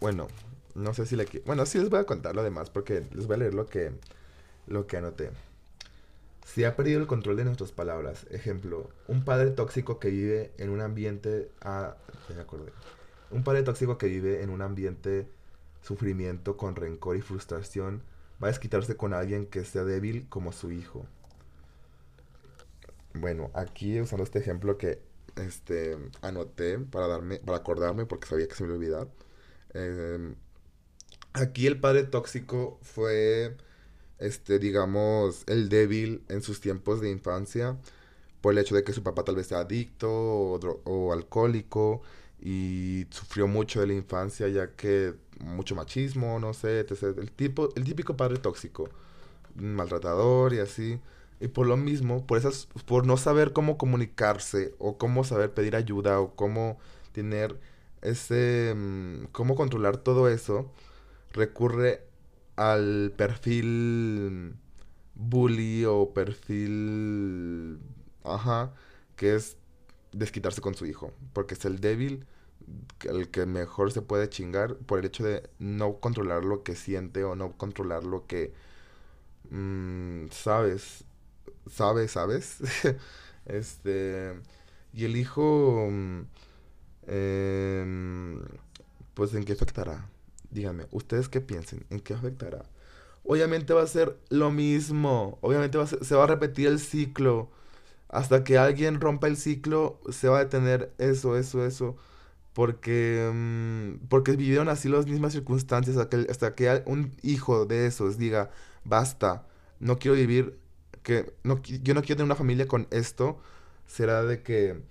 bueno, 0.00 0.28
no 0.74 0.92
sé 0.94 1.06
si 1.06 1.16
le... 1.16 1.26
Bueno, 1.46 1.64
sí 1.64 1.78
les 1.78 1.88
voy 1.88 2.00
a 2.00 2.04
contar 2.04 2.34
lo 2.34 2.42
demás 2.42 2.70
porque 2.70 3.06
les 3.12 3.26
voy 3.26 3.36
a 3.36 3.38
leer 3.38 3.54
lo 3.54 3.66
que, 3.66 3.92
lo 4.66 4.86
que 4.86 4.96
anoté. 4.98 5.30
Si 6.44 6.64
ha 6.64 6.76
perdido 6.76 7.00
el 7.00 7.06
control 7.06 7.36
de 7.36 7.44
nuestras 7.44 7.72
palabras. 7.72 8.26
Ejemplo, 8.30 8.90
un 9.08 9.24
padre 9.24 9.50
tóxico 9.50 9.98
que 9.98 10.10
vive 10.10 10.52
en 10.58 10.70
un 10.70 10.80
ambiente... 10.80 11.50
Ah, 11.60 11.96
ya 12.28 12.42
acordé. 12.42 12.72
Un 13.30 13.44
padre 13.44 13.62
tóxico 13.62 13.96
que 13.96 14.06
vive 14.06 14.42
en 14.42 14.50
un 14.50 14.60
ambiente 14.60 15.28
sufrimiento 15.82 16.56
con 16.56 16.76
rencor 16.76 17.16
y 17.16 17.20
frustración 17.20 18.02
va 18.42 18.48
a 18.48 18.50
desquitarse 18.50 18.96
con 18.96 19.14
alguien 19.14 19.46
que 19.46 19.64
sea 19.64 19.84
débil 19.84 20.26
como 20.28 20.52
su 20.52 20.70
hijo. 20.72 21.06
Bueno, 23.14 23.50
aquí 23.54 24.00
usando 24.00 24.24
este 24.24 24.38
ejemplo 24.38 24.78
que 24.78 25.00
este 25.36 25.96
anoté 26.20 26.78
para 26.78 27.08
darme 27.08 27.38
para 27.38 27.58
acordarme 27.58 28.06
porque 28.06 28.26
sabía 28.26 28.48
que 28.48 28.54
se 28.54 28.64
me 28.64 28.68
iba 28.68 28.74
a 28.74 28.78
olvidar. 28.78 29.08
Em, 29.74 30.34
aquí 31.32 31.66
el 31.66 31.80
padre 31.80 32.04
tóxico 32.04 32.78
fue 32.82 33.56
este, 34.22 34.58
digamos, 34.58 35.44
el 35.46 35.68
débil 35.68 36.22
en 36.28 36.42
sus 36.42 36.60
tiempos 36.60 37.00
de 37.00 37.10
infancia 37.10 37.76
por 38.40 38.52
el 38.52 38.58
hecho 38.58 38.74
de 38.74 38.84
que 38.84 38.92
su 38.92 39.02
papá 39.02 39.24
tal 39.24 39.36
vez 39.36 39.48
sea 39.48 39.60
adicto 39.60 40.10
o, 40.10 41.12
alcohólico 41.12 42.02
y 42.40 43.06
sufrió 43.10 43.46
mucho 43.48 43.80
de 43.80 43.86
la 43.86 43.94
infancia 43.94 44.48
ya 44.48 44.72
que 44.76 45.14
mucho 45.40 45.74
machismo, 45.74 46.38
no 46.40 46.54
sé, 46.54 46.80
El, 46.80 47.32
tipo, 47.32 47.70
el 47.76 47.84
típico 47.84 48.16
padre 48.16 48.38
tóxico, 48.38 48.88
maltratador 49.56 50.54
y 50.54 50.60
así. 50.60 51.00
Y 51.40 51.48
por 51.48 51.66
lo 51.66 51.76
mismo, 51.76 52.26
por, 52.26 52.38
esas, 52.38 52.68
por 52.86 53.06
no 53.06 53.16
saber 53.16 53.52
cómo 53.52 53.78
comunicarse 53.78 54.74
o 54.78 54.98
cómo 54.98 55.24
saber 55.24 55.52
pedir 55.54 55.76
ayuda 55.76 56.20
o 56.20 56.34
cómo 56.34 56.78
tener 57.12 57.58
ese, 58.02 58.74
mm, 58.76 59.26
cómo 59.32 59.56
controlar 59.56 59.96
todo 59.98 60.28
eso, 60.28 60.70
recurre 61.32 62.02
al 62.70 63.12
perfil 63.16 64.54
bully 65.14 65.84
o 65.84 66.12
perfil, 66.14 67.78
ajá, 68.24 68.72
que 69.16 69.34
es 69.36 69.56
desquitarse 70.12 70.60
con 70.60 70.74
su 70.74 70.86
hijo, 70.86 71.12
porque 71.32 71.54
es 71.54 71.64
el 71.64 71.80
débil, 71.80 72.26
el 73.04 73.30
que 73.30 73.46
mejor 73.46 73.92
se 73.92 74.02
puede 74.02 74.28
chingar 74.28 74.76
por 74.76 74.98
el 75.00 75.06
hecho 75.06 75.24
de 75.24 75.48
no 75.58 75.98
controlar 76.00 76.44
lo 76.44 76.62
que 76.62 76.76
siente 76.76 77.24
o 77.24 77.34
no 77.36 77.52
controlar 77.56 78.04
lo 78.04 78.26
que 78.26 78.52
mm, 79.50 80.26
sabes, 80.30 81.04
sabes, 81.70 82.12
sabes, 82.12 82.58
este, 83.46 84.34
y 84.92 85.04
el 85.04 85.16
hijo, 85.16 85.88
mm, 85.90 86.22
em, 87.08 88.42
pues 89.14 89.34
en 89.34 89.44
qué 89.44 89.52
afectará, 89.54 90.08
díganme, 90.52 90.86
¿ustedes 90.92 91.28
qué 91.28 91.40
piensen? 91.40 91.84
¿En 91.90 92.00
qué 92.00 92.14
afectará? 92.14 92.64
Obviamente 93.24 93.72
va 93.74 93.82
a 93.82 93.86
ser 93.86 94.16
lo 94.30 94.50
mismo. 94.50 95.38
Obviamente 95.42 95.78
va 95.78 95.86
se 95.86 96.14
va 96.14 96.24
a 96.24 96.26
repetir 96.26 96.68
el 96.68 96.80
ciclo. 96.80 97.50
Hasta 98.08 98.44
que 98.44 98.58
alguien 98.58 99.00
rompa 99.00 99.26
el 99.28 99.36
ciclo, 99.36 100.00
se 100.10 100.28
va 100.28 100.38
a 100.38 100.44
detener 100.44 100.92
eso, 100.98 101.36
eso, 101.38 101.64
eso. 101.66 101.96
Porque, 102.54 103.30
mm, 103.32 104.08
porque 104.08 104.32
vivieron 104.36 104.68
así 104.68 104.88
las 104.88 105.06
mismas 105.06 105.32
circunstancias 105.32 105.96
hasta 105.96 106.10
que, 106.10 106.30
hasta 106.30 106.54
que 106.54 106.82
un 106.86 107.12
hijo 107.22 107.66
de 107.66 107.86
esos 107.86 108.18
diga, 108.18 108.50
basta, 108.84 109.46
no 109.80 109.98
quiero 109.98 110.16
vivir, 110.16 110.58
que 111.02 111.32
no, 111.44 111.60
yo 111.62 111.94
no 111.94 112.02
quiero 112.02 112.16
tener 112.18 112.26
una 112.26 112.36
familia 112.36 112.68
con 112.68 112.88
esto. 112.90 113.40
Será 113.86 114.24
de 114.24 114.42
que... 114.42 114.82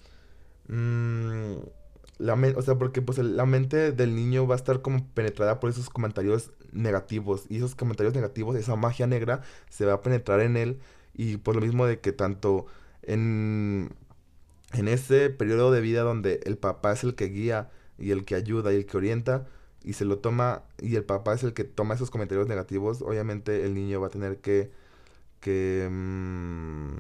Mmm, 0.68 1.58
la 2.22 2.36
o 2.56 2.62
sea, 2.62 2.76
porque 2.78 3.02
pues 3.02 3.18
la 3.18 3.46
mente 3.46 3.92
del 3.92 4.16
niño 4.16 4.48
va 4.48 4.56
a 4.56 4.58
estar 4.58 4.82
como 4.82 5.06
penetrada 5.14 5.60
por 5.60 5.70
esos 5.70 5.90
comentarios 5.90 6.52
negativos. 6.72 7.46
Y 7.50 7.58
esos 7.58 7.76
comentarios 7.76 8.14
negativos, 8.16 8.56
esa 8.56 8.76
magia 8.76 9.08
negra, 9.08 9.42
se 9.70 9.86
va 9.86 9.94
a 9.94 10.02
penetrar 10.02 10.42
en 10.42 10.58
él. 10.58 10.80
Y 11.14 11.38
por 11.38 11.56
lo 11.56 11.62
mismo 11.62 11.86
de 11.86 12.00
que 12.00 12.12
tanto 12.14 12.68
en, 13.04 13.92
en 14.74 14.88
ese 14.88 15.30
periodo 15.30 15.72
de 15.72 15.82
vida 15.82 16.04
donde 16.04 16.42
el 16.46 16.58
papá 16.58 16.94
es 16.94 17.04
el 17.04 17.16
que 17.16 17.26
guía 17.26 17.70
y 17.98 18.12
el 18.12 18.26
que 18.26 18.36
ayuda 18.36 18.74
y 18.74 18.78
el 18.78 18.86
que 18.86 18.98
orienta, 18.98 19.48
y 19.84 19.94
se 19.94 20.06
lo 20.06 20.20
toma, 20.20 20.64
y 20.80 20.96
el 20.96 21.04
papá 21.06 21.34
es 21.34 21.44
el 21.44 21.54
que 21.54 21.64
toma 21.64 21.96
esos 21.96 22.12
comentarios 22.12 22.48
negativos, 22.48 23.02
obviamente 23.02 23.66
el 23.66 23.74
niño 23.74 24.02
va 24.02 24.08
a 24.08 24.10
tener 24.12 24.40
que, 24.40 24.72
que, 25.40 25.88
mm, 25.92 26.96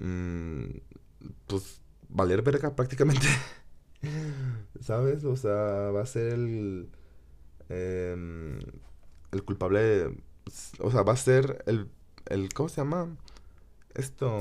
mm, 0.00 0.64
pues, 1.46 1.80
valer 2.08 2.42
verga 2.42 2.74
prácticamente. 2.74 3.26
¿Sabes? 4.80 5.24
O 5.24 5.36
sea, 5.36 5.90
va 5.90 6.02
a 6.02 6.06
ser 6.06 6.32
el. 6.32 6.88
Em, 7.68 8.58
el 9.32 9.44
culpable. 9.44 10.16
O 10.80 10.90
sea, 10.90 11.02
va 11.02 11.12
a 11.12 11.16
ser 11.16 11.62
el. 11.66 11.88
el 12.26 12.52
¿Cómo 12.52 12.68
se 12.68 12.80
llama? 12.80 13.16
Esto. 13.94 14.38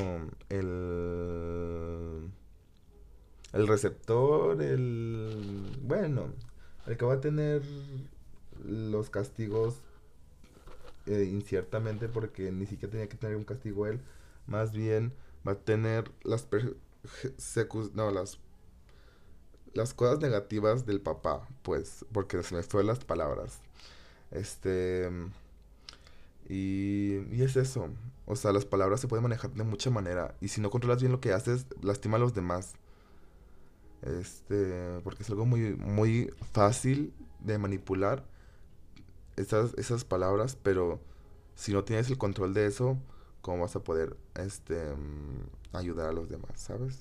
El. 0.49 2.31
El 3.53 3.67
receptor, 3.67 4.61
el. 4.61 5.77
Bueno, 5.83 6.33
el 6.85 6.97
que 6.97 7.05
va 7.05 7.15
a 7.15 7.21
tener 7.21 7.61
los 8.65 9.09
castigos 9.09 9.81
eh, 11.05 11.23
inciertamente 11.23 12.09
porque 12.09 12.51
ni 12.51 12.65
siquiera 12.65 12.91
tenía 12.91 13.09
que 13.09 13.17
tener 13.17 13.35
un 13.37 13.45
castigo 13.45 13.87
él. 13.87 14.01
Más 14.45 14.73
bien 14.73 15.13
va 15.47 15.53
a 15.53 15.55
tener 15.55 16.11
las 16.23 16.47
no, 17.93 18.11
las 18.11 18.39
las 19.73 19.93
cosas 19.93 20.19
negativas 20.19 20.85
del 20.85 21.01
papá, 21.01 21.47
pues, 21.63 22.05
porque 22.11 22.41
se 22.43 22.55
me 22.55 22.63
fue 22.63 22.83
las 22.83 22.99
palabras. 23.03 23.59
Este. 24.31 25.09
Y, 26.49 27.17
y, 27.31 27.41
es 27.41 27.55
eso. 27.57 27.89
O 28.25 28.35
sea, 28.35 28.51
las 28.51 28.65
palabras 28.65 28.99
se 29.01 29.07
pueden 29.07 29.23
manejar 29.23 29.51
de 29.51 29.63
mucha 29.63 29.89
manera. 29.89 30.35
Y 30.41 30.49
si 30.49 30.61
no 30.61 30.69
controlas 30.69 31.01
bien 31.01 31.11
lo 31.11 31.19
que 31.21 31.33
haces, 31.33 31.65
lastima 31.81 32.17
a 32.17 32.19
los 32.19 32.33
demás. 32.33 32.75
Este. 34.01 34.99
Porque 35.03 35.23
es 35.23 35.29
algo 35.29 35.45
muy, 35.45 35.75
muy 35.75 36.33
fácil 36.53 37.13
de 37.39 37.57
manipular 37.57 38.25
esas, 39.37 39.73
esas 39.75 40.03
palabras, 40.03 40.57
pero 40.61 40.99
si 41.55 41.71
no 41.71 41.83
tienes 41.83 42.09
el 42.09 42.17
control 42.17 42.53
de 42.53 42.65
eso, 42.65 42.97
¿cómo 43.41 43.61
vas 43.61 43.75
a 43.75 43.83
poder 43.83 44.17
este, 44.35 44.81
ayudar 45.73 46.09
a 46.09 46.13
los 46.13 46.29
demás, 46.29 46.51
sabes? 46.55 46.99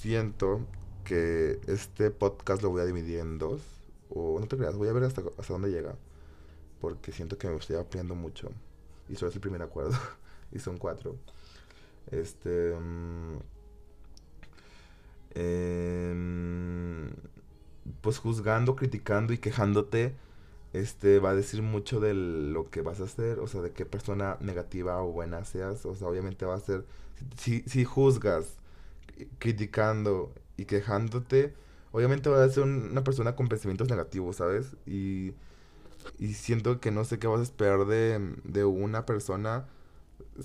Siento 0.00 0.60
que 1.04 1.60
este 1.66 2.10
podcast 2.10 2.62
lo 2.62 2.70
voy 2.70 2.82
a 2.82 2.86
dividir 2.86 3.20
en 3.20 3.38
dos. 3.38 3.60
O 4.10 4.38
no 4.40 4.46
te 4.46 4.56
creas, 4.56 4.76
voy 4.76 4.88
a 4.88 4.92
ver 4.92 5.04
hasta, 5.04 5.22
hasta 5.38 5.52
dónde 5.52 5.70
llega. 5.70 5.94
Porque 6.80 7.12
siento 7.12 7.38
que 7.38 7.48
me 7.48 7.56
estoy 7.56 7.76
ampliando 7.76 8.14
mucho. 8.14 8.50
Y 9.08 9.16
solo 9.16 9.28
es 9.30 9.34
el 9.34 9.40
primer 9.40 9.62
acuerdo. 9.62 9.96
y 10.52 10.58
son 10.58 10.78
cuatro. 10.78 11.16
Este. 12.10 12.72
Em, 12.74 13.38
em, 15.34 17.10
pues 18.00 18.18
juzgando, 18.18 18.76
criticando 18.76 19.32
y 19.32 19.38
quejándote, 19.38 20.14
este, 20.72 21.18
va 21.18 21.30
a 21.30 21.34
decir 21.34 21.62
mucho 21.62 22.00
de 22.00 22.14
lo 22.14 22.70
que 22.70 22.82
vas 22.82 23.00
a 23.00 23.04
hacer, 23.04 23.38
o 23.40 23.46
sea, 23.46 23.62
de 23.62 23.72
qué 23.72 23.86
persona 23.86 24.36
negativa 24.40 25.02
o 25.02 25.12
buena 25.12 25.44
seas, 25.44 25.86
o 25.86 25.94
sea, 25.94 26.08
obviamente 26.08 26.44
va 26.46 26.54
a 26.56 26.60
ser, 26.60 26.84
si, 27.36 27.62
si 27.62 27.84
juzgas, 27.84 28.58
criticando 29.38 30.32
y 30.56 30.66
quejándote, 30.66 31.54
obviamente 31.92 32.30
va 32.30 32.44
a 32.44 32.48
ser 32.48 32.64
una 32.64 33.04
persona 33.04 33.36
con 33.36 33.48
pensamientos 33.48 33.88
negativos, 33.88 34.36
¿sabes? 34.36 34.76
Y, 34.86 35.34
y 36.18 36.34
siento 36.34 36.80
que 36.80 36.90
no 36.90 37.04
sé 37.04 37.18
qué 37.18 37.26
vas 37.26 37.40
a 37.40 37.44
esperar 37.44 37.86
de, 37.86 38.20
de 38.44 38.64
una 38.64 39.06
persona 39.06 39.66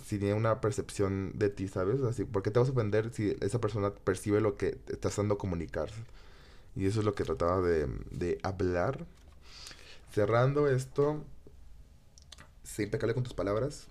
si 0.03 0.19
tiene 0.19 0.33
una 0.33 0.61
percepción 0.61 1.33
de 1.35 1.49
ti, 1.49 1.67
¿sabes? 1.67 2.01
Así, 2.03 2.23
¿por 2.25 2.43
qué 2.43 2.51
te 2.51 2.59
vas 2.59 2.69
a 2.69 2.71
ofender 2.71 3.11
si 3.13 3.35
esa 3.41 3.59
persona 3.61 3.91
percibe 3.93 4.41
lo 4.41 4.57
que 4.57 4.77
estás 4.87 5.15
dando 5.15 5.35
a 5.35 5.37
comunicar? 5.37 5.89
Y 6.75 6.85
eso 6.85 6.99
es 6.99 7.05
lo 7.05 7.15
que 7.15 7.23
trataba 7.23 7.61
de, 7.61 7.87
de 8.11 8.39
hablar. 8.43 9.05
Cerrando 10.11 10.67
esto, 10.67 11.23
sé 12.63 12.83
impecable 12.83 13.13
con 13.13 13.23
tus 13.23 13.33
palabras. 13.33 13.87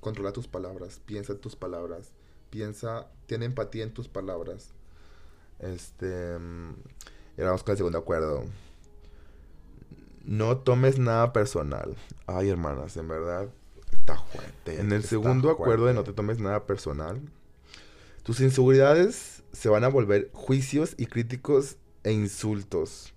Controla 0.00 0.32
tus 0.32 0.46
palabras, 0.48 1.00
piensa 1.04 1.32
en 1.32 1.40
tus 1.40 1.56
palabras, 1.56 2.12
piensa, 2.50 3.08
tiene 3.26 3.46
empatía 3.46 3.82
en 3.82 3.92
tus 3.92 4.08
palabras. 4.08 4.70
Este, 5.62 6.06
y 7.36 7.40
ahora 7.40 7.50
vamos 7.50 7.62
con 7.62 7.72
el 7.72 7.76
segundo 7.78 7.98
acuerdo. 7.98 8.44
No 10.24 10.58
tomes 10.58 10.98
nada 10.98 11.32
personal. 11.32 11.96
Ay, 12.26 12.48
hermanas, 12.50 12.96
en 12.96 13.08
verdad, 13.08 13.48
Está 13.92 14.16
fuerte. 14.18 14.80
en 14.80 14.92
el 14.92 15.02
segundo 15.04 15.50
acuerdo 15.50 15.86
de 15.86 15.94
no 15.94 16.04
te 16.04 16.12
tomes 16.12 16.38
nada 16.38 16.66
personal, 16.66 17.20
tus 18.22 18.40
inseguridades 18.40 19.42
se 19.52 19.68
van 19.68 19.84
a 19.84 19.88
volver 19.88 20.30
juicios 20.32 20.94
y 20.96 21.06
críticos 21.06 21.76
e 22.04 22.12
insultos. 22.12 23.14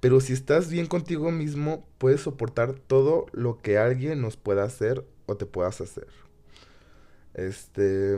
Pero 0.00 0.20
si 0.20 0.32
estás 0.32 0.70
bien 0.70 0.86
contigo 0.86 1.30
mismo, 1.32 1.86
puedes 1.98 2.20
soportar 2.20 2.74
todo 2.74 3.26
lo 3.32 3.58
que 3.58 3.78
alguien 3.78 4.20
nos 4.20 4.36
pueda 4.36 4.62
hacer 4.62 5.04
o 5.26 5.36
te 5.36 5.46
puedas 5.46 5.80
hacer. 5.80 6.06
Este, 7.34 8.16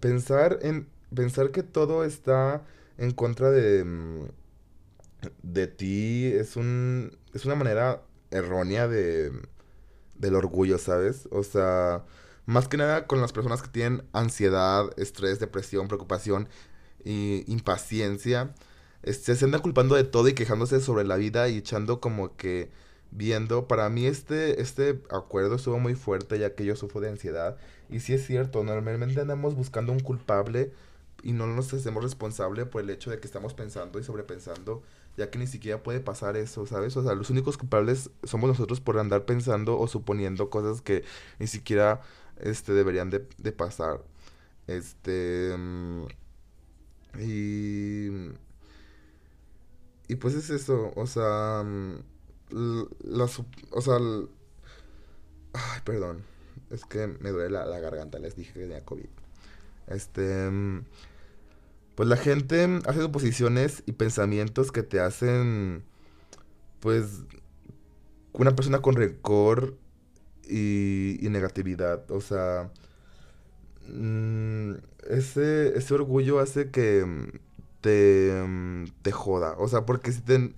pensar 0.00 0.58
en 0.62 0.88
pensar 1.14 1.50
que 1.50 1.62
todo 1.62 2.04
está 2.04 2.64
en 2.98 3.12
contra 3.12 3.50
de 3.50 3.84
mm, 3.84 4.28
de 5.42 5.66
ti 5.66 6.26
es 6.26 6.56
un 6.56 7.16
es 7.34 7.44
una 7.44 7.54
manera 7.54 8.02
errónea 8.30 8.88
de 8.88 9.32
del 10.16 10.34
orgullo, 10.34 10.78
¿sabes? 10.78 11.28
O 11.30 11.42
sea, 11.44 12.04
más 12.46 12.68
que 12.68 12.76
nada 12.76 13.06
con 13.06 13.20
las 13.20 13.32
personas 13.32 13.62
que 13.62 13.68
tienen 13.68 14.04
ansiedad, 14.12 14.86
estrés, 14.98 15.38
depresión, 15.40 15.88
preocupación 15.88 16.48
y 17.04 17.44
impaciencia, 17.50 18.54
este, 19.02 19.36
se 19.36 19.44
andan 19.44 19.62
culpando 19.62 19.94
de 19.94 20.04
todo 20.04 20.28
y 20.28 20.34
quejándose 20.34 20.80
sobre 20.80 21.04
la 21.04 21.16
vida 21.16 21.48
y 21.48 21.58
echando 21.58 22.00
como 22.00 22.36
que 22.36 22.70
viendo, 23.10 23.68
para 23.68 23.88
mí 23.88 24.06
este, 24.06 24.60
este 24.60 25.02
acuerdo 25.10 25.56
estuvo 25.56 25.78
muy 25.78 25.94
fuerte 25.94 26.38
ya 26.38 26.54
que 26.54 26.64
yo 26.64 26.76
sufro 26.76 27.00
de 27.00 27.08
ansiedad 27.10 27.56
y 27.90 28.00
sí 28.00 28.12
es 28.14 28.26
cierto, 28.26 28.64
normalmente 28.64 29.20
andamos 29.20 29.54
buscando 29.54 29.92
un 29.92 30.00
culpable 30.00 30.72
y 31.22 31.32
no 31.32 31.46
nos 31.46 31.72
hacemos 31.74 32.02
responsable 32.04 32.66
por 32.66 32.82
el 32.82 32.90
hecho 32.90 33.10
de 33.10 33.18
que 33.20 33.26
estamos 33.26 33.54
pensando 33.54 33.98
y 33.98 34.04
sobrepensando, 34.04 34.82
ya 35.16 35.30
que 35.30 35.38
ni 35.38 35.46
siquiera 35.46 35.82
puede 35.82 36.00
pasar 36.00 36.36
eso, 36.36 36.66
¿sabes? 36.66 36.96
O 36.96 37.02
sea, 37.02 37.14
los 37.14 37.30
únicos 37.30 37.58
culpables 37.58 38.10
somos 38.24 38.48
nosotros 38.48 38.80
por 38.80 38.98
andar 38.98 39.24
pensando 39.24 39.78
o 39.78 39.88
suponiendo 39.88 40.50
cosas 40.50 40.80
que 40.82 41.04
ni 41.38 41.46
siquiera 41.48 42.00
este, 42.38 42.72
deberían 42.72 43.10
de, 43.10 43.26
de 43.38 43.52
pasar. 43.52 44.02
Este... 44.68 45.54
mm, 45.58 46.06
Y... 47.18 48.08
Y 50.08 50.16
pues 50.16 50.34
es 50.34 50.50
eso, 50.50 50.92
o 50.96 51.06
sea... 51.06 51.62
mm, 51.64 52.02
La, 53.04 53.24
o 53.72 53.80
sea... 53.80 53.98
Ay, 55.52 55.80
perdón. 55.84 56.24
Es 56.70 56.84
que 56.84 57.06
me 57.06 57.30
duele 57.30 57.50
la, 57.50 57.64
la 57.66 57.78
garganta, 57.80 58.18
les 58.18 58.36
dije 58.36 58.52
que 58.52 58.60
tenía 58.60 58.84
COVID. 58.84 59.08
Este... 59.88 60.50
Pues 61.98 62.08
la 62.08 62.16
gente 62.16 62.80
hace 62.86 63.00
suposiciones 63.00 63.82
y 63.84 63.90
pensamientos 63.90 64.70
que 64.70 64.84
te 64.84 65.00
hacen, 65.00 65.82
pues, 66.78 67.24
una 68.34 68.54
persona 68.54 68.80
con 68.80 68.94
rencor 68.94 69.76
y, 70.48 71.18
negatividad. 71.22 72.08
O 72.12 72.20
sea, 72.20 72.70
mm, 73.88 74.74
ese, 75.08 75.76
ese 75.76 75.94
orgullo 75.94 76.38
hace 76.38 76.70
que 76.70 77.04
te, 77.80 78.32
te 79.02 79.10
joda. 79.10 79.56
O 79.58 79.66
sea, 79.66 79.84
porque 79.84 80.12
si 80.12 80.20
te, 80.20 80.54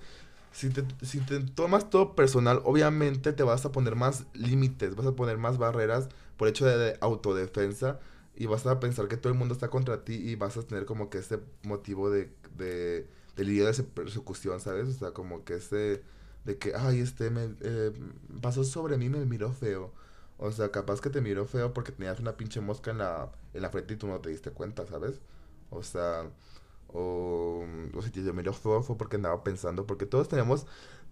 si 0.52 0.68
te, 0.68 0.84
si 1.00 1.20
te 1.20 1.40
tomas 1.40 1.88
todo 1.88 2.14
personal, 2.14 2.60
obviamente 2.64 3.32
te 3.32 3.44
vas 3.44 3.64
a 3.64 3.72
poner 3.72 3.96
más 3.96 4.26
límites, 4.34 4.94
vas 4.94 5.06
a 5.06 5.12
poner 5.12 5.38
más 5.38 5.56
barreras 5.56 6.10
por 6.36 6.48
hecho 6.48 6.66
de 6.66 6.98
autodefensa 7.00 7.98
y 8.42 8.46
vas 8.46 8.66
a 8.66 8.80
pensar 8.80 9.08
que 9.08 9.16
todo 9.18 9.32
el 9.32 9.38
mundo 9.38 9.54
está 9.54 9.68
contra 9.70 10.04
ti 10.04 10.14
y 10.14 10.36
vas 10.36 10.56
a 10.56 10.62
tener 10.62 10.86
como 10.86 11.10
que 11.10 11.18
ese 11.18 11.40
motivo 11.64 12.10
de, 12.10 12.32
de, 12.56 13.06
de 13.36 13.44
lidia 13.44 13.70
de 13.70 13.82
persecución, 13.84 14.60
¿sabes? 14.60 14.88
O 14.88 14.92
sea, 14.92 15.12
como 15.12 15.44
que 15.44 15.54
ese 15.56 16.02
de 16.44 16.58
que, 16.58 16.72
ay, 16.74 17.00
este 17.00 17.30
me 17.30 17.54
eh, 17.60 17.92
pasó 18.40 18.64
sobre 18.64 18.96
mí, 18.98 19.08
me 19.10 19.24
miró 19.26 19.52
feo. 19.52 19.92
O 20.38 20.50
sea, 20.52 20.70
capaz 20.72 21.00
que 21.02 21.10
te 21.10 21.20
miró 21.20 21.44
feo 21.46 21.74
porque 21.74 21.92
tenías 21.92 22.18
una 22.20 22.36
pinche 22.36 22.60
mosca 22.62 22.90
en 22.92 22.98
la, 22.98 23.30
en 23.54 23.62
la 23.62 23.70
frente 23.70 23.94
y 23.94 23.96
tú 23.98 24.06
no 24.08 24.20
te 24.20 24.30
diste 24.30 24.50
cuenta, 24.52 24.86
¿sabes? 24.86 25.20
O 25.70 25.82
sea, 25.82 26.30
o, 26.88 27.64
o 27.94 28.02
si 28.02 28.10
te 28.10 28.20
miró 28.32 28.52
feo 28.52 28.82
fue 28.82 28.96
porque 28.96 29.16
andaba 29.16 29.44
pensando, 29.44 29.86
porque 29.86 30.06
todos 30.06 30.28
tenemos, 30.28 30.66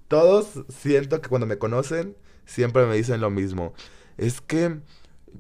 todos 0.09 0.65
siento 0.69 1.21
que 1.21 1.29
cuando 1.29 1.47
me 1.47 1.59
conocen 1.59 2.17
siempre 2.47 2.87
me 2.87 2.97
dicen 2.97 3.21
lo 3.21 3.31
mismo. 3.31 3.75
Es 4.19 4.41
que 4.41 4.81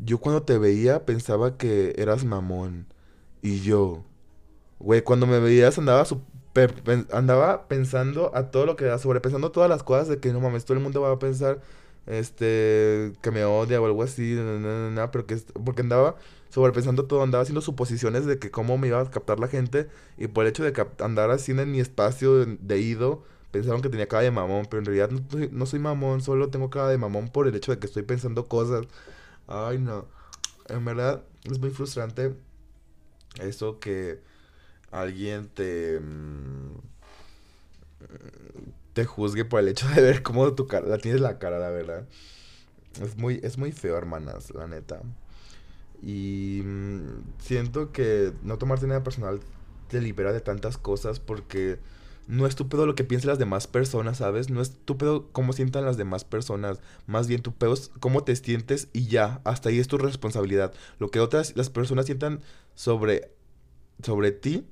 yo 0.05 0.19
cuando 0.19 0.43
te 0.43 0.59
veía 0.59 1.05
pensaba 1.07 1.57
que 1.57 1.95
eras 1.99 2.25
mamón. 2.25 2.87
Y 3.43 3.61
yo, 3.61 4.05
güey, 4.79 5.03
cuando 5.03 5.27
me 5.27 5.41
veías 5.41 5.79
andaba 5.79 6.05
super, 6.05 6.75
andaba 7.13 7.69
pensando 7.69 8.35
a 8.35 8.51
todo 8.51 8.67
lo 8.67 8.77
que 8.77 8.85
da, 8.87 8.99
sobrepensando 8.99 9.53
todas 9.53 9.71
las 9.71 9.83
cosas 9.83 10.09
de 10.09 10.19
que 10.19 10.33
no 10.33 10.41
mames, 10.41 10.65
todo 10.65 10.77
el 10.77 10.83
mundo 10.83 11.01
va 11.03 11.13
a 11.13 11.19
pensar, 11.19 11.61
este, 12.07 13.13
que 13.23 13.31
me 13.31 13.45
odia 13.45 13.81
o 13.81 13.87
algo 13.87 14.03
así, 14.03 14.37
pero 15.13 15.27
que, 15.27 15.37
porque 15.65 15.83
andaba 15.83 16.17
sobrepensando 16.51 17.05
todo, 17.07 17.23
andaba 17.23 17.43
haciendo 17.43 17.61
suposiciones 17.61 18.27
de 18.27 18.39
que 18.39 18.51
cómo 18.51 18.79
me 18.79 18.89
iba 18.89 19.01
a 19.01 19.11
captar 19.11 19.39
la 19.41 19.49
gente 19.49 19.89
y 20.17 20.29
por 20.29 20.45
el 20.45 20.51
hecho 20.51 20.65
de 20.65 20.73
andar 21.01 21.31
así 21.31 21.53
en 21.53 21.71
mi 21.71 21.81
espacio 21.81 22.47
de, 22.47 22.81
ido, 22.81 23.23
pensaron 23.51 23.83
que 23.83 23.89
tenía 23.89 24.09
cara 24.09 24.23
de 24.23 24.31
mamón, 24.31 24.67
pero 24.71 24.81
en 24.81 24.87
realidad 24.87 25.11
no, 25.11 25.21
no 25.53 25.67
soy 25.67 25.79
mamón, 25.81 26.23
solo 26.23 26.49
tengo 26.49 26.71
cara 26.71 26.89
de 26.89 26.99
mamón 26.99 27.29
por 27.29 27.47
el 27.49 27.55
hecho 27.55 27.73
de 27.73 27.79
que 27.79 27.87
estoy 27.87 28.03
pensando 28.03 28.47
cosas. 28.47 28.87
Ay, 29.49 29.79
no. 29.79 30.07
En 30.69 30.85
verdad 30.85 31.25
es 31.45 31.59
muy 31.59 31.71
frustrante 31.71 32.35
eso 33.41 33.79
que 33.81 34.21
alguien 34.91 35.49
te 35.49 36.01
mm, 36.01 36.77
te 38.93 39.05
juzgue 39.05 39.45
por 39.45 39.61
el 39.61 39.69
hecho 39.69 39.89
de 39.89 40.03
ver 40.03 40.23
cómo 40.23 40.53
tu 40.55 40.67
cara, 40.67 40.87
la 40.87 40.99
tienes 40.99 41.21
la 41.21 41.39
cara, 41.39 41.59
la 41.59 41.71
verdad. 41.71 42.07
Es 43.03 43.17
muy 43.17 43.41
es 43.43 43.59
muy 43.59 43.73
feo, 43.73 43.97
hermanas, 43.97 44.53
la 44.55 44.67
neta. 44.67 45.01
Y 46.03 46.63
mm, 46.65 47.23
siento 47.39 47.93
que 47.93 48.33
no 48.43 48.59
tomarte 48.59 48.87
nada 48.87 49.03
personal 49.03 49.41
te 49.89 50.01
libera 50.01 50.33
de 50.33 50.41
tantas 50.41 50.79
cosas 50.79 51.21
porque 51.21 51.79
no 52.29 52.47
es 52.47 52.55
tu 52.57 52.69
pedo 52.69 52.87
lo 52.87 52.95
que 52.95 53.05
piensen 53.05 53.31
las 53.31 53.39
demás 53.39 53.67
personas, 53.67 54.19
¿sabes? 54.19 54.51
No 54.51 54.61
es 54.61 54.71
tu 54.85 54.99
pedo 54.99 55.29
cómo 55.33 55.53
sientan 55.55 55.85
las 55.87 55.97
demás 55.97 56.25
personas. 56.25 56.79
Más 57.07 57.27
bien 57.27 57.43
tu 57.43 57.55
pedo 57.55 57.73
es 57.73 57.91
cómo 58.01 58.23
te 58.23 58.37
sientes 58.37 58.89
y 58.93 59.07
ya. 59.07 59.41
Hasta 59.45 59.71
ahí 59.71 59.79
es 59.81 59.89
tu 59.89 59.99
responsabilidad. 59.99 60.73
Lo 60.99 61.11
que 61.11 61.21
otras 61.21 61.57
las 61.57 61.71
personas 61.71 62.05
sientan 62.07 62.43
sobre, 62.75 63.33
sobre 64.05 64.31
ti 64.31 64.67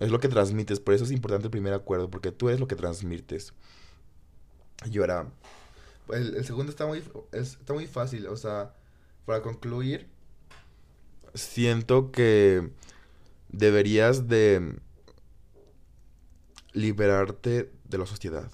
es 0.00 0.10
lo 0.10 0.18
que 0.20 0.28
transmites. 0.28 0.80
Por 0.80 0.94
eso 0.94 1.04
es 1.04 1.12
importante 1.12 1.46
el 1.46 1.52
primer 1.52 1.74
acuerdo, 1.74 2.10
porque 2.10 2.32
tú 2.32 2.48
eres 2.48 2.58
lo 2.60 2.66
que 2.66 2.74
transmites. 2.76 3.54
Y 4.90 4.98
ahora, 4.98 5.30
el, 6.12 6.34
el 6.36 6.44
segundo 6.44 6.70
está 6.70 6.86
muy, 6.86 7.04
es- 7.32 7.56
está 7.60 7.72
muy 7.72 7.86
fácil. 7.86 8.26
O 8.26 8.36
sea, 8.36 8.74
para 9.26 9.42
concluir, 9.42 10.08
siento 11.34 12.10
que 12.10 12.68
deberías 13.48 14.26
de 14.28 14.76
liberarte 16.74 17.72
de 17.88 17.98
la 17.98 18.06
sociedad, 18.06 18.50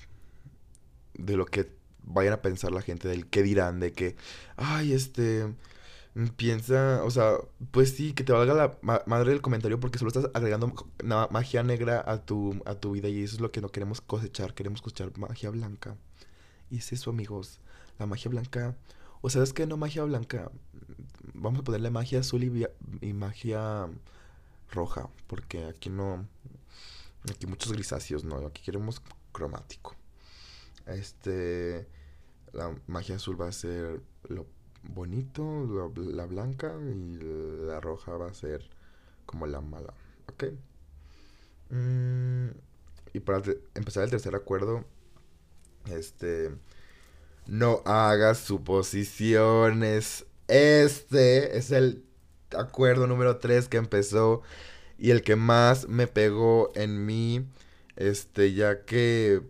de 1.15 1.37
lo 1.37 1.47
que 1.47 1.71
vayan 2.05 2.33
a 2.35 2.43
pensar 2.43 2.73
la 2.73 2.83
gente, 2.83 3.09
del 3.09 3.27
qué 3.29 3.43
dirán, 3.43 3.81
de 3.81 3.93
que, 3.93 4.17
ay, 4.57 4.93
este, 4.93 5.47
mm, 6.15 6.27
piensa, 6.37 7.03
o 7.05 7.11
sea, 7.11 7.35
pues 7.73 7.93
sí, 7.97 8.13
que 8.15 8.25
te 8.25 8.33
valga 8.33 8.55
la 8.55 8.79
ma- 8.83 9.03
madre 9.07 9.31
del 9.33 9.43
comentario 9.43 9.81
porque 9.81 9.99
solo 9.99 10.09
estás 10.11 10.31
agregando 10.35 10.73
magia 11.31 11.63
negra 11.63 12.05
a 12.07 12.25
tu, 12.25 12.63
a 12.67 12.75
tu 12.77 12.93
vida 12.93 13.09
y 13.09 13.23
eso 13.25 13.37
es 13.37 13.41
lo 13.41 13.53
que 13.53 13.61
no 13.61 13.71
queremos 13.71 14.01
cosechar, 14.01 14.55
queremos 14.55 14.83
cosechar 14.83 15.17
magia 15.19 15.51
blanca. 15.51 15.97
Y 16.71 16.79
es 16.79 16.93
eso, 16.93 17.11
amigos, 17.11 17.61
la 17.99 18.07
magia 18.07 18.31
blanca, 18.31 18.77
o 19.23 19.31
sabes 19.31 19.53
que 19.53 19.67
no 19.67 19.77
magia 19.77 20.05
blanca, 20.05 20.51
vamos 21.35 21.61
a 21.61 21.65
ponerle 21.65 21.91
magia 21.91 22.21
azul 22.21 22.45
y 23.03 23.13
magia 23.13 23.89
roja, 24.73 25.09
porque 25.27 25.65
aquí 25.67 25.91
no, 25.91 26.27
Aquí 27.29 27.47
muchos 27.47 27.73
grisáceos, 27.73 28.25
no, 28.25 28.37
aquí 28.47 28.63
queremos 28.63 29.03
cromático. 29.33 29.95
Este, 30.87 31.87
la 32.53 32.75
magia 32.87 33.17
azul 33.17 33.41
va 33.41 33.49
a 33.49 33.53
ser 33.53 34.01
lo 34.29 34.47
bonito, 34.83 35.93
la 35.97 36.25
blanca 36.27 36.75
y 36.83 37.19
la 37.67 37.81
roja 37.81 38.13
va 38.13 38.29
a 38.29 38.35
ser 38.35 38.69
como 39.27 39.47
la 39.47 39.61
mala, 39.61 39.93
¿ok? 40.29 40.45
Mm, 41.71 42.49
y 43.13 43.21
para 43.21 43.43
empezar 43.75 44.05
el 44.05 44.11
tercer 44.11 44.35
acuerdo, 44.35 44.85
este, 45.91 46.51
no 47.47 47.83
hagas 47.85 48.39
suposiciones. 48.39 50.27
Este 50.49 51.59
es 51.59 51.71
el 51.71 52.05
acuerdo 52.57 53.07
número 53.07 53.39
3 53.39 53.69
que 53.69 53.77
empezó 53.77 54.43
y 55.01 55.11
el 55.11 55.23
que 55.23 55.35
más 55.37 55.89
me 55.89 56.07
pegó 56.07 56.71
en 56.75 57.07
mí, 57.07 57.47
este, 57.97 58.53
ya 58.55 58.85
que... 58.85 59.43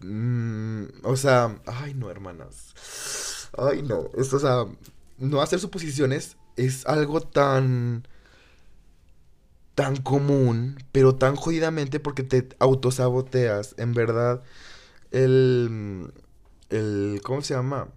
Mm, 0.00 0.84
o 1.02 1.16
sea, 1.16 1.58
ay 1.66 1.94
no, 1.94 2.10
hermanas. 2.10 3.48
Ay 3.56 3.82
no, 3.82 4.10
esto, 4.18 4.36
o 4.36 4.40
sea, 4.40 4.66
no 5.18 5.40
hacer 5.40 5.58
suposiciones 5.58 6.36
es 6.56 6.86
algo 6.86 7.22
tan 7.22 8.06
tan 9.74 9.96
común, 9.96 10.78
pero 10.92 11.16
tan 11.16 11.36
jodidamente 11.36 12.00
porque 12.00 12.22
te 12.22 12.48
autosaboteas. 12.58 13.74
En 13.78 13.92
verdad, 13.94 14.42
el, 15.10 16.12
el, 16.70 17.20
¿cómo 17.22 17.42
se 17.42 17.54
llama? 17.54 17.88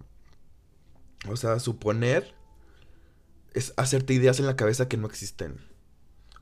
O 1.28 1.36
sea, 1.36 1.58
suponer 1.58 2.34
es 3.54 3.72
hacerte 3.76 4.14
ideas 4.14 4.40
en 4.40 4.46
la 4.46 4.56
cabeza 4.56 4.88
que 4.88 4.96
no 4.98 5.06
existen. 5.06 5.69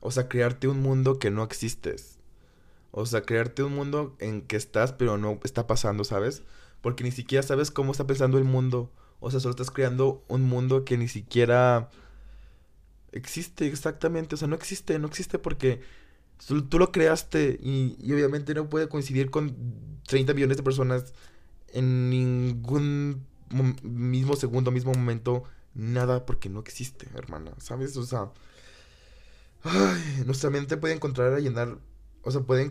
O 0.01 0.11
sea, 0.11 0.27
crearte 0.29 0.67
un 0.67 0.81
mundo 0.81 1.19
que 1.19 1.31
no 1.31 1.43
existes. 1.43 2.19
O 2.91 3.05
sea, 3.05 3.21
crearte 3.21 3.63
un 3.63 3.75
mundo 3.75 4.15
en 4.19 4.41
que 4.41 4.55
estás, 4.55 4.93
pero 4.93 5.17
no 5.17 5.39
está 5.43 5.67
pasando, 5.67 6.03
¿sabes? 6.03 6.43
Porque 6.81 7.03
ni 7.03 7.11
siquiera 7.11 7.43
sabes 7.43 7.71
cómo 7.71 7.91
está 7.91 8.07
pensando 8.07 8.37
el 8.37 8.45
mundo. 8.45 8.91
O 9.19 9.29
sea, 9.31 9.39
solo 9.39 9.51
estás 9.51 9.71
creando 9.71 10.23
un 10.27 10.43
mundo 10.43 10.85
que 10.85 10.97
ni 10.97 11.07
siquiera 11.07 11.89
existe 13.11 13.67
exactamente. 13.67 14.35
O 14.35 14.37
sea, 14.37 14.47
no 14.47 14.55
existe, 14.55 14.97
no 14.97 15.07
existe 15.07 15.39
porque 15.39 15.81
tú 16.69 16.79
lo 16.79 16.91
creaste 16.91 17.59
y, 17.61 17.97
y 17.99 18.13
obviamente 18.13 18.53
no 18.53 18.69
puede 18.69 18.87
coincidir 18.87 19.29
con 19.29 19.55
30 20.07 20.33
millones 20.33 20.57
de 20.57 20.63
personas 20.63 21.13
en 21.73 22.09
ningún 22.09 23.25
mismo 23.83 24.35
segundo, 24.35 24.71
mismo 24.71 24.93
momento, 24.93 25.43
nada 25.73 26.25
porque 26.25 26.49
no 26.49 26.59
existe, 26.59 27.07
hermana, 27.15 27.53
¿sabes? 27.57 27.97
O 27.97 28.05
sea, 28.05 28.31
ay, 29.63 30.23
nuestra 30.25 30.49
mente 30.49 30.77
puede 30.77 30.95
encontrar 30.95 31.33
a 31.33 31.39
llenar, 31.39 31.77
o 32.23 32.31
sea, 32.31 32.41
puede 32.41 32.69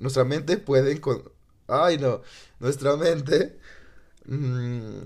nuestra 0.00 0.24
mente 0.24 0.58
puede 0.58 0.92
encontrar, 0.92 1.32
ay 1.68 1.98
no, 1.98 2.22
nuestra 2.60 2.96
mente 2.96 3.58
mm, 4.26 5.02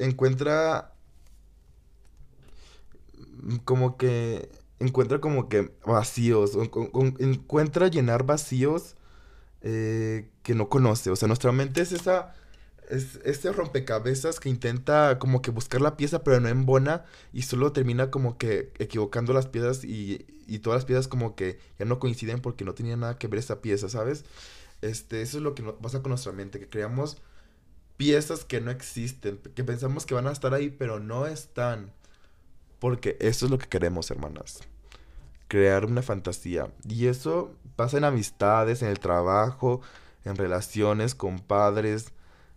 encuentra 0.00 0.94
como 3.64 3.96
que 3.96 4.50
encuentra 4.78 5.20
como 5.20 5.48
que 5.48 5.72
vacíos, 5.86 6.56
encuentra 7.18 7.88
llenar 7.88 8.24
vacíos 8.24 8.96
eh, 9.62 10.28
que 10.42 10.54
no 10.54 10.68
conoce. 10.68 11.10
O 11.10 11.16
sea, 11.16 11.28
nuestra 11.28 11.52
mente 11.52 11.80
es 11.82 11.92
esa. 11.92 12.34
Es 12.90 13.20
este 13.24 13.52
rompecabezas 13.52 14.40
que 14.40 14.48
intenta 14.48 15.18
como 15.18 15.40
que 15.40 15.50
buscar 15.50 15.80
la 15.80 15.96
pieza, 15.96 16.22
pero 16.24 16.40
no 16.40 16.48
embona 16.48 17.04
y 17.32 17.42
solo 17.42 17.72
termina 17.72 18.10
como 18.10 18.36
que 18.36 18.72
equivocando 18.78 19.32
las 19.32 19.46
piezas 19.46 19.84
y, 19.84 20.26
y 20.46 20.58
todas 20.58 20.78
las 20.78 20.84
piezas 20.84 21.08
como 21.08 21.34
que 21.34 21.58
ya 21.78 21.86
no 21.86 21.98
coinciden 21.98 22.40
porque 22.40 22.64
no 22.64 22.74
tenía 22.74 22.96
nada 22.96 23.18
que 23.18 23.28
ver 23.28 23.38
esa 23.38 23.62
pieza, 23.62 23.88
¿sabes? 23.88 24.24
Este, 24.82 25.22
eso 25.22 25.38
es 25.38 25.42
lo 25.42 25.54
que 25.54 25.62
pasa 25.62 26.02
con 26.02 26.10
nuestra 26.10 26.32
mente, 26.32 26.58
que 26.58 26.68
creamos 26.68 27.18
piezas 27.96 28.44
que 28.44 28.60
no 28.60 28.70
existen, 28.70 29.38
que 29.38 29.64
pensamos 29.64 30.06
que 30.06 30.14
van 30.14 30.26
a 30.26 30.32
estar 30.32 30.52
ahí, 30.54 30.70
pero 30.70 30.98
no 30.98 31.26
están. 31.26 31.92
Porque 32.80 33.16
eso 33.20 33.46
es 33.46 33.50
lo 33.52 33.58
que 33.58 33.68
queremos, 33.68 34.10
hermanas. 34.10 34.60
Crear 35.46 35.84
una 35.84 36.02
fantasía. 36.02 36.72
Y 36.88 37.06
eso 37.06 37.54
pasa 37.76 37.98
en 37.98 38.04
amistades, 38.04 38.82
en 38.82 38.88
el 38.88 38.98
trabajo, 38.98 39.82
en 40.24 40.34
relaciones 40.34 41.14
con 41.14 41.38
padres, 41.38 42.12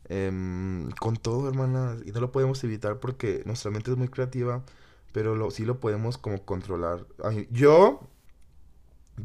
em, 0.10 0.90
con 0.92 1.18
todo, 1.18 1.50
hermanas. 1.50 2.02
Y 2.06 2.12
no 2.12 2.20
lo 2.20 2.32
podemos 2.32 2.64
evitar 2.64 3.00
porque 3.00 3.44
nuestra 3.46 3.72
mente 3.72 3.92
es 3.92 3.98
muy 3.98 4.08
creativa, 4.10 4.64
pero 5.12 5.36
lo, 5.36 5.52
sí 5.52 5.66
lo 5.66 5.80
podemos 5.80 6.18
como 6.18 6.44
controlar. 6.46 7.06
yo, 7.52 8.02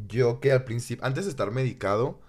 yo 0.07 0.39
que 0.39 0.51
al 0.51 0.63
principio, 0.65 1.05
antes 1.05 1.25
de 1.25 1.31
estar 1.31 1.51
medicado, 1.51 2.19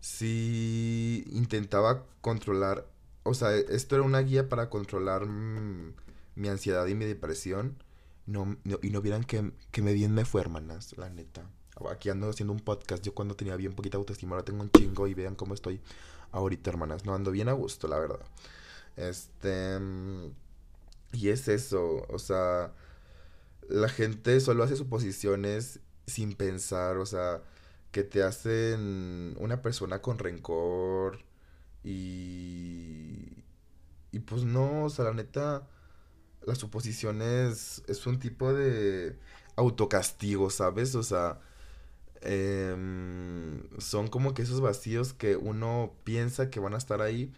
sí 0.00 1.24
intentaba 1.32 2.04
controlar, 2.20 2.86
o 3.24 3.34
sea, 3.34 3.54
esto 3.56 3.96
era 3.96 4.04
una 4.04 4.20
guía 4.20 4.48
para 4.48 4.70
controlar 4.70 5.26
mi 5.26 6.48
ansiedad 6.48 6.86
y 6.86 6.94
mi 6.94 7.04
depresión. 7.06 7.82
No, 8.26 8.56
y 8.82 8.90
no 8.90 9.02
vieran 9.02 9.24
que, 9.24 9.52
que 9.72 9.82
me 9.82 9.92
bien 9.92 10.14
me 10.14 10.24
fue, 10.24 10.40
hermanas, 10.42 10.96
la 10.96 11.10
neta 11.10 11.44
aquí 11.90 12.10
ando 12.10 12.28
haciendo 12.28 12.52
un 12.52 12.60
podcast. 12.60 13.04
Yo 13.04 13.14
cuando 13.14 13.34
tenía 13.34 13.56
bien 13.56 13.72
poquita 13.74 13.96
autoestima, 13.96 14.32
ahora 14.32 14.44
tengo 14.44 14.62
un 14.62 14.70
chingo 14.70 15.06
y 15.06 15.14
vean 15.14 15.34
cómo 15.34 15.54
estoy 15.54 15.80
ahorita, 16.32 16.70
hermanas. 16.70 17.04
No 17.04 17.14
ando 17.14 17.30
bien 17.30 17.48
a 17.48 17.52
gusto, 17.52 17.88
la 17.88 17.98
verdad. 17.98 18.20
Este. 18.96 19.78
Y 21.12 21.28
es 21.28 21.48
eso, 21.48 22.06
o 22.08 22.18
sea, 22.18 22.72
la 23.68 23.88
gente 23.88 24.40
solo 24.40 24.64
hace 24.64 24.76
suposiciones 24.76 25.80
sin 26.06 26.34
pensar, 26.34 26.96
o 26.98 27.06
sea, 27.06 27.42
que 27.92 28.02
te 28.04 28.22
hacen 28.22 29.36
una 29.38 29.62
persona 29.62 30.00
con 30.02 30.18
rencor 30.18 31.18
y... 31.84 33.44
Y 34.12 34.20
pues 34.20 34.44
no, 34.44 34.84
o 34.84 34.90
sea, 34.90 35.06
la 35.06 35.14
neta, 35.14 35.68
las 36.46 36.58
suposiciones 36.58 37.82
es 37.88 38.06
un 38.06 38.18
tipo 38.18 38.52
de 38.52 39.18
autocastigo, 39.56 40.50
¿sabes? 40.50 40.94
O 40.94 41.02
sea, 41.02 41.40
Em, 42.22 43.62
son 43.78 44.08
como 44.08 44.32
que 44.34 44.42
esos 44.42 44.60
vacíos 44.60 45.12
que 45.12 45.36
uno 45.36 45.92
piensa 46.04 46.50
que 46.50 46.60
van 46.60 46.74
a 46.74 46.78
estar 46.78 47.02
ahí, 47.02 47.32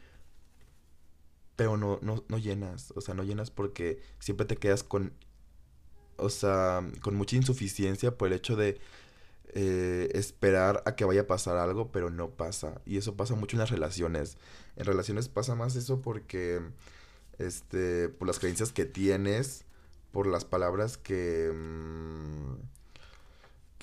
pero 1.57 1.77
no, 1.77 1.99
no, 2.03 2.25
no 2.29 2.38
llenas. 2.38 2.92
O 2.97 3.01
sea, 3.01 3.14
no 3.14 3.23
llenas 3.25 3.51
porque 3.51 4.01
siempre 4.18 4.47
te 4.47 4.57
quedas 4.57 4.83
con, 4.83 5.12
o 6.16 6.29
sea, 6.31 6.87
con 7.03 7.14
mucha 7.16 7.37
insuficiencia 7.37 8.16
por 8.16 8.29
el 8.29 8.35
hecho 8.35 8.57
de 8.57 8.79
eh, 9.55 10.11
esperar 10.14 10.83
a 10.87 10.97
que 10.97 11.05
vaya 11.05 11.23
a 11.23 11.27
pasar 11.27 11.57
algo, 11.57 11.90
pero 11.92 12.11
no 12.11 12.31
pasa. 12.31 12.81
Y 12.87 12.99
eso 12.99 13.16
pasa 13.16 13.35
mucho 13.35 13.57
en 13.57 13.61
las 13.61 13.70
relaciones. 13.70 14.37
En 14.77 14.85
relaciones 14.87 15.29
pasa 15.29 15.55
más 15.55 15.77
eso 15.77 16.03
porque, 16.03 16.61
este, 17.38 18.09
por 18.09 18.29
las 18.29 18.38
creencias 18.38 18.73
que 18.73 18.85
tienes, 18.85 19.64
por 20.12 20.27
las 20.27 20.44
palabras 20.44 20.99
que... 20.99 21.53
Mm, 21.55 22.55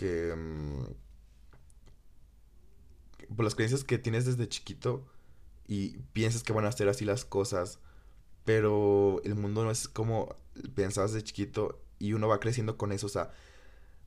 que... 0.02 0.34
Mm, 0.36 0.86
por 3.36 3.46
las 3.46 3.56
creencias 3.56 3.84
que 3.84 4.00
tienes 4.00 4.26
desde 4.26 4.50
chiquito 4.50 5.06
y 5.68 6.00
piensas 6.12 6.44
que 6.44 6.52
van 6.52 6.66
a 6.66 6.72
ser 6.72 6.90
así 6.90 7.06
las 7.06 7.24
cosas, 7.24 7.80
pero 8.44 9.22
el 9.24 9.36
mundo 9.36 9.64
no 9.64 9.72
es 9.72 9.88
como 9.88 10.36
pensabas 10.76 11.14
de 11.14 11.24
chiquito 11.24 11.80
y 12.00 12.14
uno 12.14 12.28
va 12.28 12.40
creciendo 12.40 12.78
con 12.78 12.92
eso, 12.92 13.06
o 13.06 13.10
sea, 13.10 13.32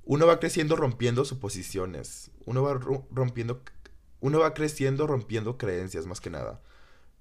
uno 0.04 0.26
va 0.26 0.40
creciendo 0.40 0.76
rompiendo 0.76 1.24
suposiciones, 1.24 2.32
uno 2.44 2.62
va 2.62 2.74
rompiendo, 2.74 3.62
uno 4.20 4.40
va 4.40 4.52
creciendo 4.52 5.06
rompiendo 5.06 5.56
creencias 5.56 6.06
más 6.06 6.20
que 6.20 6.28
nada, 6.28 6.60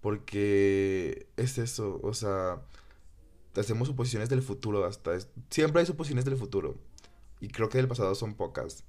porque 0.02 1.28
es 1.38 1.58
eso, 1.58 2.02
o 2.04 2.14
sea, 2.14 2.62
hacemos 3.56 3.88
suposiciones 3.88 4.28
del 4.28 4.42
futuro 4.42 4.84
hasta, 4.84 5.18
siempre 5.50 5.80
hay 5.80 5.86
suposiciones 5.86 6.26
del 6.26 6.36
futuro, 6.36 6.76
y 7.44 7.50
creo 7.50 7.68
que 7.68 7.78
del 7.78 7.90
pasado 7.90 8.16
son 8.16 8.36
pocas. 8.36 8.86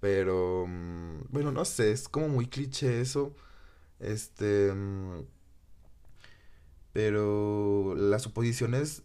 Pero, 0.00 0.66
mm, 0.68 1.26
bueno, 1.30 1.52
no 1.52 1.64
sé, 1.64 1.92
es 1.92 2.08
como 2.08 2.28
muy 2.28 2.48
cliché 2.48 3.00
eso. 3.00 3.34
Este... 4.00 4.72
Mm, 4.74 5.22
pero 6.92 7.94
las 7.96 8.22
suposiciones 8.22 9.02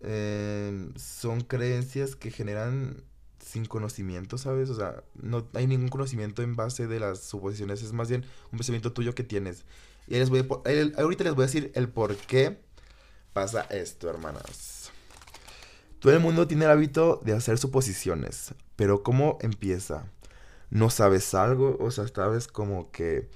em, 0.00 0.92
son 0.96 1.40
creencias 1.42 2.16
que 2.16 2.30
generan 2.30 3.02
sin 3.38 3.64
conocimiento, 3.66 4.38
¿sabes? 4.38 4.70
O 4.70 4.74
sea, 4.76 5.04
no 5.14 5.48
hay 5.54 5.66
ningún 5.66 5.88
conocimiento 5.88 6.42
en 6.42 6.56
base 6.56 6.86
de 6.86 7.00
las 7.00 7.20
suposiciones, 7.20 7.82
es 7.82 7.92
más 7.92 8.08
bien 8.08 8.24
un 8.52 8.58
pensamiento 8.58 8.92
tuyo 8.92 9.14
que 9.14 9.24
tienes. 9.24 9.64
Y 10.08 10.14
les 10.14 10.30
voy 10.30 10.46
ahorita 10.98 11.24
les 11.24 11.34
voy 11.34 11.44
a 11.44 11.46
decir 11.46 11.72
el 11.74 11.88
por 11.88 12.16
qué 12.16 12.58
pasa 13.32 13.62
esto, 13.62 14.08
hermanas. 14.10 14.92
Todo 16.04 16.12
el 16.12 16.20
mundo 16.20 16.46
tiene 16.46 16.66
el 16.66 16.70
hábito 16.70 17.18
de 17.24 17.32
hacer 17.32 17.56
suposiciones, 17.56 18.54
pero 18.76 19.02
¿cómo 19.02 19.38
empieza? 19.40 20.04
No 20.68 20.90
sabes 20.90 21.32
algo, 21.32 21.78
o 21.80 21.90
sea, 21.90 22.06
sabes 22.08 22.46
como 22.46 22.90
que 22.90 23.30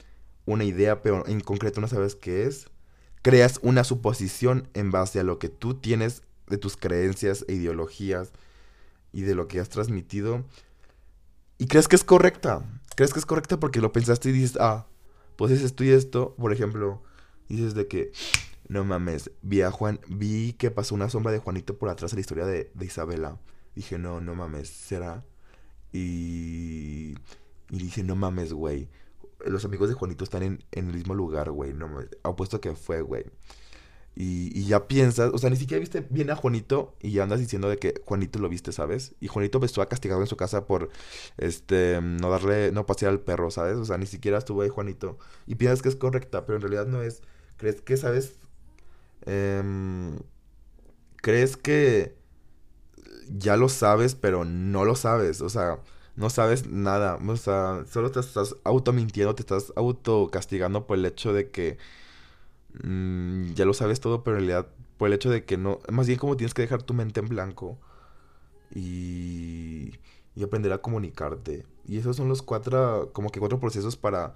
una 0.44 0.64
idea, 0.64 1.00
pero 1.00 1.26
en 1.26 1.40
concreto 1.40 1.80
no 1.80 1.88
sabes 1.88 2.14
qué 2.14 2.44
es. 2.44 2.66
Creas 3.22 3.58
una 3.62 3.84
suposición 3.84 4.68
en 4.74 4.90
base 4.90 5.18
a 5.18 5.24
lo 5.24 5.38
que 5.38 5.48
tú 5.48 5.76
tienes 5.76 6.20
de 6.46 6.58
tus 6.58 6.76
creencias 6.76 7.46
e 7.48 7.54
ideologías 7.54 8.32
y 9.14 9.22
de 9.22 9.34
lo 9.34 9.48
que 9.48 9.60
has 9.60 9.70
transmitido. 9.70 10.44
y 11.56 11.68
crees 11.68 11.88
que 11.88 11.96
es 11.96 12.04
correcta. 12.04 12.66
Crees 12.96 13.14
que 13.14 13.18
es 13.18 13.24
correcta 13.24 13.58
porque 13.58 13.80
lo 13.80 13.92
pensaste 13.92 14.28
y 14.28 14.32
dices, 14.32 14.58
ah, 14.60 14.84
pues 15.36 15.52
es 15.52 15.62
esto 15.62 15.84
y 15.84 15.88
esto. 15.88 16.34
Por 16.38 16.52
ejemplo, 16.52 17.02
dices 17.48 17.72
de 17.72 17.88
que, 17.88 18.12
no 18.68 18.84
mames, 18.84 19.30
vi 19.42 19.62
a 19.62 19.70
Juan, 19.70 20.00
vi 20.08 20.52
que 20.52 20.70
pasó 20.70 20.94
una 20.94 21.08
sombra 21.08 21.32
de 21.32 21.38
Juanito 21.38 21.78
por 21.78 21.88
atrás 21.88 22.10
de 22.12 22.16
la 22.16 22.20
historia 22.20 22.46
de, 22.46 22.70
de 22.74 22.86
Isabela. 22.86 23.40
Dije, 23.74 23.98
no, 23.98 24.20
no 24.20 24.34
mames, 24.34 24.68
¿será? 24.68 25.24
Y, 25.92 27.14
y 27.70 27.78
dije, 27.78 28.02
no 28.02 28.14
mames, 28.16 28.52
güey. 28.52 28.88
Los 29.46 29.64
amigos 29.64 29.88
de 29.88 29.94
Juanito 29.94 30.24
están 30.24 30.42
en, 30.42 30.64
en 30.72 30.88
el 30.88 30.94
mismo 30.94 31.14
lugar, 31.14 31.50
güey. 31.50 31.72
No 31.72 31.88
me 31.88 32.06
apuesto 32.24 32.60
que 32.60 32.74
fue, 32.74 33.02
güey. 33.02 33.24
Y, 34.14 34.50
y, 34.58 34.66
ya 34.66 34.88
piensas, 34.88 35.30
o 35.32 35.38
sea, 35.38 35.48
ni 35.48 35.56
siquiera 35.56 35.78
viste 35.78 36.04
bien 36.10 36.28
a 36.30 36.36
Juanito 36.36 36.96
y 37.00 37.12
ya 37.12 37.22
andas 37.22 37.38
diciendo 37.38 37.68
de 37.68 37.76
que 37.78 37.94
Juanito 38.04 38.40
lo 38.40 38.48
viste, 38.48 38.72
¿sabes? 38.72 39.14
Y 39.20 39.28
Juanito 39.28 39.64
estuvo 39.64 39.86
castigado 39.88 40.20
en 40.20 40.26
su 40.26 40.36
casa 40.36 40.66
por, 40.66 40.90
este, 41.36 42.00
no 42.02 42.28
darle, 42.28 42.72
no 42.72 42.84
pasear 42.84 43.12
al 43.12 43.20
perro, 43.20 43.52
¿sabes? 43.52 43.76
O 43.76 43.84
sea, 43.84 43.96
ni 43.96 44.06
siquiera 44.06 44.38
estuvo 44.38 44.62
ahí 44.62 44.68
Juanito. 44.70 45.18
Y 45.46 45.54
piensas 45.54 45.82
que 45.82 45.88
es 45.88 45.96
correcta, 45.96 46.46
pero 46.46 46.56
en 46.56 46.62
realidad 46.62 46.86
no 46.86 47.00
es. 47.02 47.22
¿Crees 47.58 47.80
que, 47.80 47.96
sabes? 47.96 48.38
Eh, 49.28 49.62
¿Crees 51.16 51.56
que 51.56 52.16
ya 53.28 53.56
lo 53.56 53.68
sabes, 53.68 54.14
pero 54.14 54.44
no 54.44 54.84
lo 54.84 54.94
sabes? 54.96 55.40
O 55.40 55.48
sea, 55.48 55.80
no 56.16 56.30
sabes 56.30 56.66
nada. 56.68 57.18
O 57.26 57.36
sea, 57.36 57.84
solo 57.90 58.10
te 58.10 58.20
estás 58.20 58.56
auto 58.64 58.92
mintiendo, 58.92 59.34
te 59.34 59.42
estás 59.42 59.72
auto 59.76 60.28
castigando 60.30 60.86
por 60.86 60.98
el 60.98 61.06
hecho 61.06 61.32
de 61.32 61.50
que 61.50 61.78
mmm, 62.82 63.52
ya 63.54 63.64
lo 63.64 63.74
sabes 63.74 64.00
todo, 64.00 64.22
pero 64.24 64.38
en 64.38 64.46
realidad 64.46 64.68
por 64.96 65.08
el 65.08 65.14
hecho 65.14 65.30
de 65.30 65.44
que 65.44 65.56
no, 65.56 65.80
más 65.90 66.06
bien 66.06 66.18
como 66.18 66.36
tienes 66.36 66.54
que 66.54 66.62
dejar 66.62 66.82
tu 66.82 66.94
mente 66.94 67.20
en 67.20 67.28
blanco 67.28 67.78
y, 68.74 69.92
y 70.36 70.42
aprender 70.44 70.72
a 70.72 70.78
comunicarte. 70.82 71.66
Y 71.86 71.98
esos 71.98 72.16
son 72.16 72.28
los 72.28 72.42
cuatro, 72.42 73.10
como 73.12 73.30
que 73.30 73.40
cuatro 73.40 73.60
procesos 73.60 73.96
para, 73.96 74.34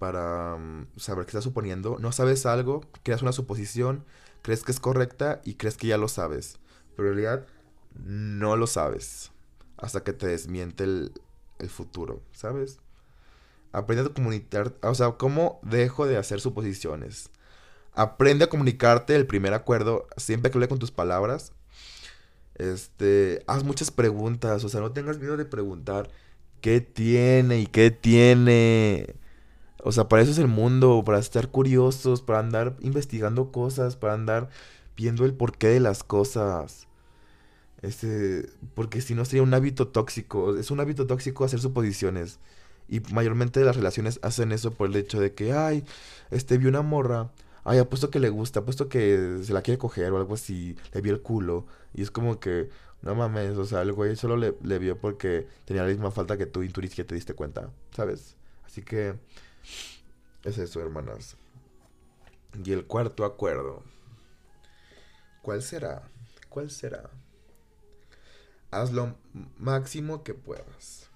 para 0.00 0.54
um, 0.54 0.86
saber 0.96 1.26
qué 1.26 1.30
estás 1.30 1.44
suponiendo. 1.44 1.98
No 2.00 2.10
sabes 2.10 2.46
algo, 2.46 2.80
creas 3.02 3.20
una 3.20 3.32
suposición, 3.32 4.06
crees 4.40 4.64
que 4.64 4.72
es 4.72 4.80
correcta 4.80 5.42
y 5.44 5.54
crees 5.54 5.76
que 5.76 5.88
ya 5.88 5.98
lo 5.98 6.08
sabes. 6.08 6.58
Pero 6.96 7.10
en 7.10 7.14
realidad 7.16 7.46
no 7.94 8.56
lo 8.56 8.66
sabes 8.66 9.30
hasta 9.76 10.02
que 10.02 10.14
te 10.14 10.26
desmiente 10.26 10.84
el, 10.84 11.12
el 11.58 11.68
futuro, 11.68 12.22
¿sabes? 12.32 12.78
Aprende 13.72 14.04
a 14.04 14.08
comunicar, 14.08 14.74
o 14.82 14.94
sea, 14.94 15.12
¿cómo 15.12 15.60
dejo 15.62 16.06
de 16.06 16.16
hacer 16.16 16.40
suposiciones? 16.40 17.28
Aprende 17.92 18.44
a 18.44 18.48
comunicarte 18.48 19.14
el 19.14 19.26
primer 19.26 19.52
acuerdo 19.52 20.06
siempre 20.16 20.50
que 20.50 20.56
hable 20.56 20.68
con 20.68 20.78
tus 20.78 20.90
palabras. 20.90 21.52
Este, 22.54 23.42
haz 23.46 23.64
muchas 23.64 23.90
preguntas, 23.90 24.64
o 24.64 24.70
sea, 24.70 24.80
no 24.80 24.92
tengas 24.92 25.18
miedo 25.18 25.36
de 25.36 25.44
preguntar 25.44 26.08
qué 26.62 26.80
tiene 26.80 27.60
y 27.60 27.66
qué 27.66 27.90
tiene. 27.90 29.19
O 29.84 29.92
sea, 29.92 30.08
para 30.08 30.22
eso 30.22 30.32
es 30.32 30.38
el 30.38 30.48
mundo, 30.48 31.02
para 31.04 31.18
estar 31.18 31.48
curiosos, 31.48 32.22
para 32.22 32.40
andar 32.40 32.76
investigando 32.80 33.52
cosas, 33.52 33.96
para 33.96 34.14
andar 34.14 34.48
viendo 34.96 35.24
el 35.24 35.34
porqué 35.34 35.68
de 35.68 35.80
las 35.80 36.04
cosas. 36.04 36.86
Este, 37.82 38.48
porque 38.74 39.00
si 39.00 39.14
no 39.14 39.24
sería 39.24 39.42
un 39.42 39.54
hábito 39.54 39.88
tóxico, 39.88 40.56
es 40.56 40.70
un 40.70 40.80
hábito 40.80 41.06
tóxico 41.06 41.44
hacer 41.44 41.60
suposiciones. 41.60 42.38
Y 42.88 43.00
mayormente 43.12 43.64
las 43.64 43.76
relaciones 43.76 44.20
hacen 44.22 44.52
eso 44.52 44.72
por 44.72 44.88
el 44.90 44.96
hecho 44.96 45.20
de 45.20 45.34
que, 45.34 45.52
ay, 45.52 45.84
este, 46.30 46.58
vi 46.58 46.66
una 46.66 46.82
morra 46.82 47.30
ay, 47.64 47.78
apuesto 47.78 48.10
que 48.10 48.20
le 48.20 48.30
gusta, 48.30 48.60
apuesto 48.60 48.88
que 48.88 49.40
se 49.42 49.52
la 49.52 49.62
quiere 49.62 49.78
coger 49.78 50.12
o 50.12 50.18
algo 50.18 50.34
así, 50.34 50.76
le 50.92 51.00
vio 51.00 51.12
el 51.12 51.20
culo. 51.22 51.66
Y 51.94 52.02
es 52.02 52.10
como 52.10 52.40
que, 52.40 52.68
no 53.02 53.14
mames, 53.14 53.56
o 53.56 53.64
sea, 53.64 53.82
el 53.82 53.92
güey 53.92 54.16
solo 54.16 54.36
le, 54.36 54.78
vio 54.78 54.98
porque 54.98 55.46
tenía 55.64 55.82
la 55.82 55.88
misma 55.88 56.10
falta 56.10 56.36
que 56.36 56.46
tú 56.46 56.62
y 56.62 56.68
que 56.70 57.04
te 57.04 57.14
diste 57.14 57.34
cuenta, 57.34 57.70
¿sabes? 57.94 58.36
Así 58.64 58.82
que 58.82 59.14
es 60.44 60.58
eso, 60.58 60.80
hermanas. 60.80 61.36
Y 62.64 62.72
el 62.72 62.86
cuarto 62.86 63.24
acuerdo. 63.24 63.82
¿Cuál 65.42 65.62
será? 65.62 66.08
¿Cuál 66.48 66.70
será? 66.70 67.10
Haz 68.70 68.92
lo 68.92 69.16
máximo 69.58 70.22
que 70.22 70.34
puedas. 70.34 71.08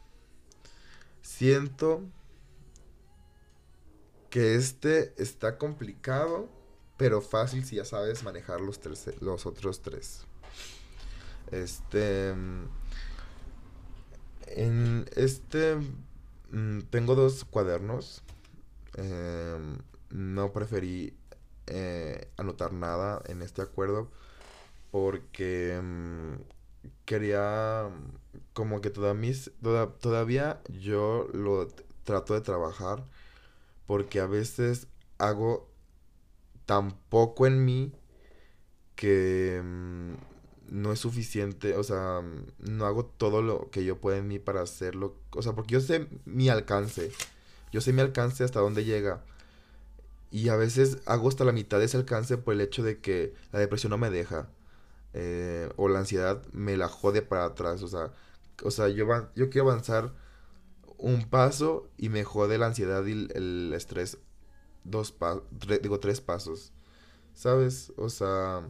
Siento 1.23 2.03
que 4.31 4.57
este 4.57 5.15
está 5.17 5.59
complicado, 5.59 6.49
pero 6.97 7.21
fácil 7.21 7.65
si 7.65 7.77
ya 7.77 7.85
sabes 7.85 8.25
manejar 8.25 8.61
los, 8.61 8.81
tres, 8.81 9.09
los 9.21 9.47
otros 9.47 9.81
tres. 9.81 10.27
Este. 11.53 12.35
En 14.49 15.09
este. 15.15 15.77
Mm, 16.51 16.81
tengo 16.91 17.15
dos 17.15 17.45
cuadernos. 17.45 18.24
Eh, 18.97 19.59
no 20.11 20.53
preferí 20.53 21.17
eh, 21.67 22.29
anotar 22.37 22.73
nada 22.73 23.23
en 23.27 23.43
este 23.43 23.63
acuerdo 23.63 24.11
porque 24.91 25.81
mm, 25.83 26.35
quería 27.05 27.91
como 28.53 28.81
que 28.81 28.91
todavía, 28.91 29.35
todavía 30.01 30.61
yo 30.69 31.29
lo 31.33 31.69
trato 32.05 32.35
de 32.35 32.41
trabajar 32.43 33.05
porque 33.87 34.21
a 34.21 34.27
veces 34.27 34.87
hago 35.19 35.69
tan 36.67 36.93
poco 37.09 37.47
en 37.47 37.65
mí 37.65 37.93
que 38.95 39.61
mm, 39.63 40.13
no 40.69 40.93
es 40.93 41.01
suficiente, 41.01 41.77
o 41.77 41.83
sea, 41.83 42.23
no 42.59 42.87
hago 42.87 43.05
todo 43.05 43.43
lo 43.43 43.71
que 43.71 43.85
yo 43.85 44.01
puedo 44.01 44.17
en 44.17 44.29
mí 44.29 44.39
para 44.39 44.63
hacerlo, 44.63 45.17
o 45.31 45.43
sea, 45.43 45.55
porque 45.55 45.75
yo 45.75 45.81
sé 45.81 46.07
mi 46.25 46.49
alcance, 46.49 47.11
yo 47.75 47.81
sé 47.81 47.93
mi 47.93 48.03
alcance 48.03 48.45
hasta 48.45 48.61
dónde 48.61 48.85
llega. 48.85 49.25
Y 50.31 50.49
a 50.49 50.55
veces 50.55 50.99
hago 51.07 51.29
hasta 51.29 51.45
la 51.45 51.51
mitad 51.51 51.81
de 51.81 51.87
ese 51.87 51.97
alcance 51.97 52.39
por 52.39 52.55
el 52.55 52.61
hecho 52.61 52.85
de 52.85 53.01
que 53.01 53.35
la 53.51 53.59
depresión 53.59 53.91
no 53.91 53.99
me 53.99 54.11
deja. 54.11 54.49
Eh, 55.13 55.69
o 55.75 55.89
la 55.89 55.99
ansiedad 55.99 56.41
me 56.53 56.77
la 56.77 56.87
jode 56.87 57.21
para 57.23 57.47
atrás. 57.47 57.83
O 57.83 57.89
sea, 57.89 58.13
o 58.63 58.71
sea 58.71 58.89
yo, 58.91 59.09
yo 59.35 59.51
quiero 59.51 59.69
avanzar 59.71 60.15
un 60.99 61.29
paso 61.29 61.89
y 61.99 62.11
me 62.11 62.23
jode 62.23 62.59
la 62.59 62.67
ansiedad 62.67 63.05
y 63.07 63.27
el, 63.35 63.73
estrés 63.75 64.19
dos 64.85 65.11
pasos, 65.11 65.43
digo 65.83 65.99
tres 65.99 66.21
pasos, 66.21 66.73
¿sabes? 67.35 67.93
O 67.97 68.09
sea, 68.09 68.69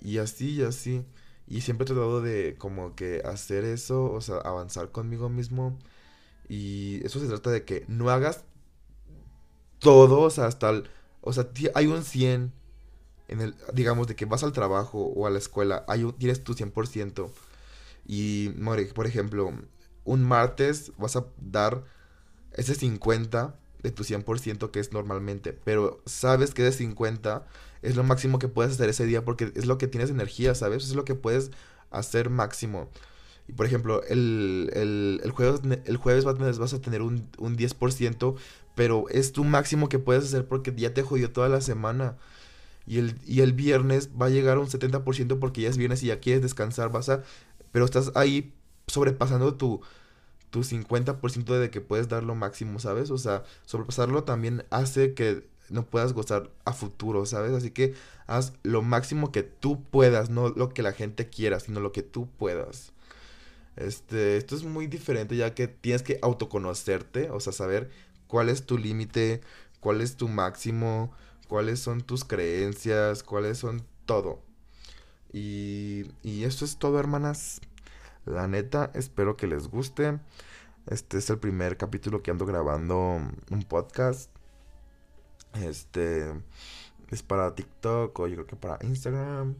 y 0.00 0.18
así 0.18 0.50
y 0.52 0.62
así. 0.62 1.04
Y 1.48 1.62
siempre 1.62 1.84
he 1.84 1.88
tratado 1.88 2.22
de 2.22 2.54
como 2.58 2.94
que 2.94 3.22
hacer 3.24 3.64
eso, 3.64 4.04
o 4.12 4.20
sea, 4.20 4.36
avanzar 4.36 4.92
conmigo 4.92 5.28
mismo. 5.28 5.76
Y 6.48 7.04
eso 7.04 7.20
se 7.20 7.26
trata 7.28 7.50
de 7.50 7.64
que 7.64 7.84
no 7.88 8.10
hagas 8.10 8.44
todo, 9.78 10.20
o 10.20 10.30
sea, 10.30 10.46
hasta 10.46 10.70
el, 10.70 10.88
o 11.20 11.32
sea, 11.32 11.48
hay 11.74 11.86
un 11.86 12.04
100 12.04 12.52
en 13.28 13.40
el, 13.40 13.54
digamos, 13.72 14.06
de 14.06 14.16
que 14.16 14.26
vas 14.26 14.44
al 14.44 14.52
trabajo 14.52 14.98
o 14.98 15.26
a 15.26 15.30
la 15.30 15.38
escuela, 15.38 15.84
hay 15.88 16.04
un, 16.04 16.12
tienes 16.12 16.44
tu 16.44 16.54
100%. 16.54 17.30
Y, 18.06 18.50
por 18.94 19.06
ejemplo, 19.06 19.52
un 20.04 20.22
martes 20.22 20.92
vas 20.98 21.16
a 21.16 21.26
dar 21.38 21.84
ese 22.52 22.74
50 22.74 23.56
de 23.82 23.90
tu 23.90 24.04
100% 24.04 24.70
que 24.70 24.80
es 24.80 24.92
normalmente, 24.92 25.52
pero 25.52 26.02
sabes 26.06 26.52
que 26.54 26.66
ese 26.66 26.78
50 26.78 27.46
es 27.82 27.96
lo 27.96 28.02
máximo 28.02 28.38
que 28.38 28.48
puedes 28.48 28.72
hacer 28.72 28.88
ese 28.88 29.06
día 29.06 29.24
porque 29.24 29.52
es 29.54 29.66
lo 29.66 29.78
que 29.78 29.88
tienes 29.88 30.10
energía, 30.10 30.54
¿sabes? 30.54 30.84
Es 30.84 30.94
lo 30.94 31.04
que 31.04 31.14
puedes 31.14 31.50
hacer 31.90 32.30
máximo. 32.30 32.88
Y 33.46 33.52
por 33.52 33.66
ejemplo, 33.66 34.02
el, 34.04 34.70
el, 34.74 35.30
jueves, 35.30 35.60
el 35.84 35.96
jueves 35.96 36.24
vas 36.24 36.72
a 36.72 36.80
tener 36.80 37.02
un, 37.02 37.28
un 37.38 37.56
10%, 37.56 38.36
pero 38.74 39.08
es 39.10 39.32
tu 39.32 39.44
máximo 39.44 39.88
que 39.88 39.98
puedes 39.98 40.24
hacer 40.24 40.48
porque 40.48 40.72
ya 40.76 40.94
te 40.94 41.02
jodió 41.02 41.30
toda 41.30 41.48
la 41.48 41.60
semana. 41.60 42.16
Y 42.86 42.98
el, 42.98 43.18
y 43.26 43.40
el 43.40 43.52
viernes 43.52 44.10
va 44.20 44.26
a 44.26 44.30
llegar 44.30 44.56
a 44.56 44.60
un 44.60 44.68
70% 44.68 45.38
porque 45.38 45.62
ya 45.62 45.68
es 45.68 45.76
viernes 45.76 46.02
y 46.02 46.06
ya 46.06 46.20
quieres 46.20 46.42
descansar, 46.42 46.90
vas 46.90 47.08
a... 47.08 47.22
Pero 47.72 47.84
estás 47.84 48.12
ahí 48.14 48.52
sobrepasando 48.86 49.54
tu, 49.54 49.80
tu 50.50 50.62
50% 50.62 51.58
de 51.58 51.70
que 51.70 51.80
puedes 51.80 52.08
dar 52.08 52.22
lo 52.22 52.34
máximo, 52.34 52.78
¿sabes? 52.78 53.10
O 53.10 53.18
sea, 53.18 53.44
sobrepasarlo 53.66 54.24
también 54.24 54.64
hace 54.70 55.14
que 55.14 55.46
no 55.70 55.86
puedas 55.86 56.12
gozar 56.12 56.50
a 56.64 56.72
futuro, 56.72 57.26
¿sabes? 57.26 57.52
Así 57.52 57.70
que 57.70 57.94
haz 58.26 58.52
lo 58.62 58.82
máximo 58.82 59.32
que 59.32 59.42
tú 59.42 59.82
puedas, 59.82 60.30
no 60.30 60.50
lo 60.50 60.68
que 60.70 60.82
la 60.82 60.92
gente 60.92 61.28
quiera, 61.28 61.60
sino 61.60 61.80
lo 61.80 61.92
que 61.92 62.02
tú 62.02 62.28
puedas. 62.38 62.93
Este, 63.76 64.36
esto 64.36 64.54
es 64.56 64.64
muy 64.64 64.86
diferente 64.86 65.36
ya 65.36 65.54
que 65.54 65.68
tienes 65.68 66.02
que 66.02 66.18
autoconocerte, 66.22 67.30
o 67.30 67.40
sea, 67.40 67.52
saber 67.52 67.90
cuál 68.28 68.48
es 68.48 68.66
tu 68.66 68.78
límite, 68.78 69.40
cuál 69.80 70.00
es 70.00 70.16
tu 70.16 70.28
máximo, 70.28 71.12
cuáles 71.48 71.80
son 71.80 72.00
tus 72.02 72.24
creencias, 72.24 73.22
cuáles 73.22 73.58
son 73.58 73.84
todo. 74.06 74.40
Y, 75.32 76.04
y 76.22 76.44
esto 76.44 76.64
es 76.64 76.78
todo, 76.78 76.98
hermanas. 77.00 77.60
La 78.24 78.48
neta, 78.48 78.90
espero 78.94 79.36
que 79.36 79.46
les 79.46 79.68
guste. 79.68 80.18
Este 80.86 81.18
es 81.18 81.30
el 81.30 81.38
primer 81.38 81.76
capítulo 81.76 82.22
que 82.22 82.30
ando 82.30 82.46
grabando 82.46 83.20
un 83.50 83.62
podcast. 83.68 84.30
Este 85.54 86.32
es 87.10 87.22
para 87.22 87.54
TikTok 87.54 88.18
o 88.18 88.26
yo 88.26 88.34
creo 88.34 88.46
que 88.46 88.56
para 88.56 88.84
Instagram. 88.84 89.56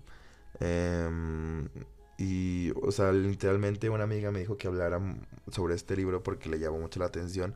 Em, 0.60 1.68
Y, 2.16 2.72
o 2.82 2.92
sea, 2.92 3.12
literalmente 3.12 3.90
una 3.90 4.04
amiga 4.04 4.30
me 4.30 4.40
dijo 4.40 4.56
que 4.56 4.68
hablara 4.68 5.00
sobre 5.50 5.74
este 5.74 5.96
libro 5.96 6.22
porque 6.22 6.48
le 6.48 6.58
llamó 6.58 6.78
mucho 6.78 7.00
la 7.00 7.06
atención. 7.06 7.54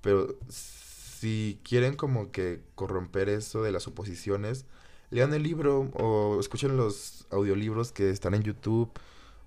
Pero 0.00 0.36
si 0.48 1.60
quieren 1.64 1.96
como 1.96 2.30
que 2.32 2.62
corromper 2.74 3.28
eso 3.28 3.62
de 3.62 3.72
las 3.72 3.82
suposiciones, 3.84 4.64
lean 5.10 5.34
el 5.34 5.42
libro 5.42 5.90
o 5.94 6.38
escuchen 6.40 6.76
los 6.76 7.26
audiolibros 7.30 7.92
que 7.92 8.10
están 8.10 8.34
en 8.34 8.42
YouTube 8.42 8.90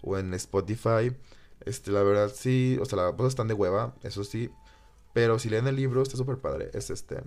o 0.01 0.17
en 0.17 0.33
Spotify. 0.33 1.15
Este, 1.65 1.91
la 1.91 2.03
verdad 2.03 2.31
sí, 2.33 2.77
o 2.81 2.85
sea, 2.85 2.97
las 2.97 3.13
cosas 3.13 3.29
están 3.29 3.47
de 3.47 3.53
hueva, 3.53 3.95
eso 4.03 4.23
sí. 4.23 4.49
Pero 5.13 5.39
si 5.39 5.49
leen 5.49 5.67
el 5.67 5.75
libro, 5.75 6.01
está 6.01 6.17
súper 6.17 6.37
padre. 6.37 6.71
Es 6.73 6.89
este. 6.89 7.21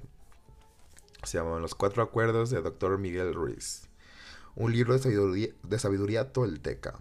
Se 1.22 1.38
llama 1.38 1.58
Los 1.58 1.74
Cuatro 1.74 2.02
Acuerdos 2.02 2.50
de 2.50 2.60
Dr. 2.60 2.98
Miguel 2.98 3.34
Ruiz. 3.34 3.88
Un 4.54 4.72
libro 4.72 4.94
de 4.94 5.00
sabiduría, 5.00 5.48
de 5.62 5.78
sabiduría 5.78 6.32
tolteca. 6.32 6.98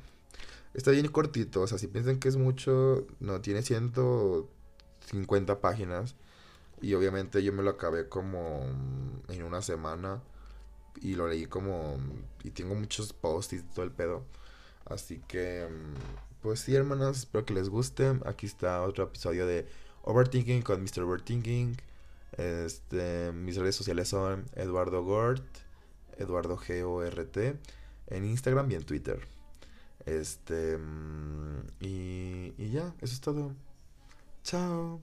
Está 0.76 0.92
bien 0.92 1.08
cortito, 1.08 1.62
o 1.62 1.68
sea, 1.68 1.78
si 1.78 1.88
piensan 1.88 2.20
que 2.20 2.28
es 2.28 2.36
mucho, 2.36 3.08
no, 3.22 3.40
tiene 3.40 3.62
150 3.62 5.62
páginas. 5.62 6.16
Y 6.82 6.94
obviamente 6.96 7.42
yo 7.44 7.54
me 7.54 7.64
lo 7.64 7.70
acabé 7.72 8.10
como 8.10 8.66
en 9.30 9.44
una 9.44 9.62
semana. 9.62 10.22
Y 11.02 11.16
lo 11.16 11.30
leí 11.30 11.46
como... 11.46 11.98
Y 12.44 12.52
tengo 12.52 12.76
muchos 12.76 13.14
posts 13.14 13.54
y 13.54 13.62
todo 13.62 13.86
el 13.86 13.92
pedo. 13.92 14.26
Así 14.86 15.22
que... 15.28 15.66
Pues 16.42 16.60
sí, 16.60 16.76
hermanas, 16.76 17.20
espero 17.20 17.46
que 17.46 17.54
les 17.54 17.70
guste. 17.70 18.20
Aquí 18.26 18.46
está 18.46 18.82
otro 18.82 19.06
episodio 19.06 19.48
de 19.48 19.66
Overthinking 20.04 20.62
con 20.62 20.82
Mr. 20.82 21.04
Overthinking. 21.04 21.78
Este, 22.34 23.32
mis 23.32 23.56
redes 23.56 23.78
sociales 23.78 24.10
son 24.10 24.44
Eduardo 24.56 25.04
Gort, 25.04 25.46
Eduardo 26.18 26.58
G-O-R-T, 26.58 27.58
en 28.08 28.26
Instagram 28.26 28.70
y 28.72 28.76
en 28.76 28.84
Twitter. 28.84 29.35
Este, 30.06 30.78
mm, 30.78 31.68
y, 31.80 32.54
y 32.58 32.70
ya, 32.72 32.94
eso 33.02 33.14
es 33.14 33.22
todo. 33.22 33.54
Chao. 34.44 35.02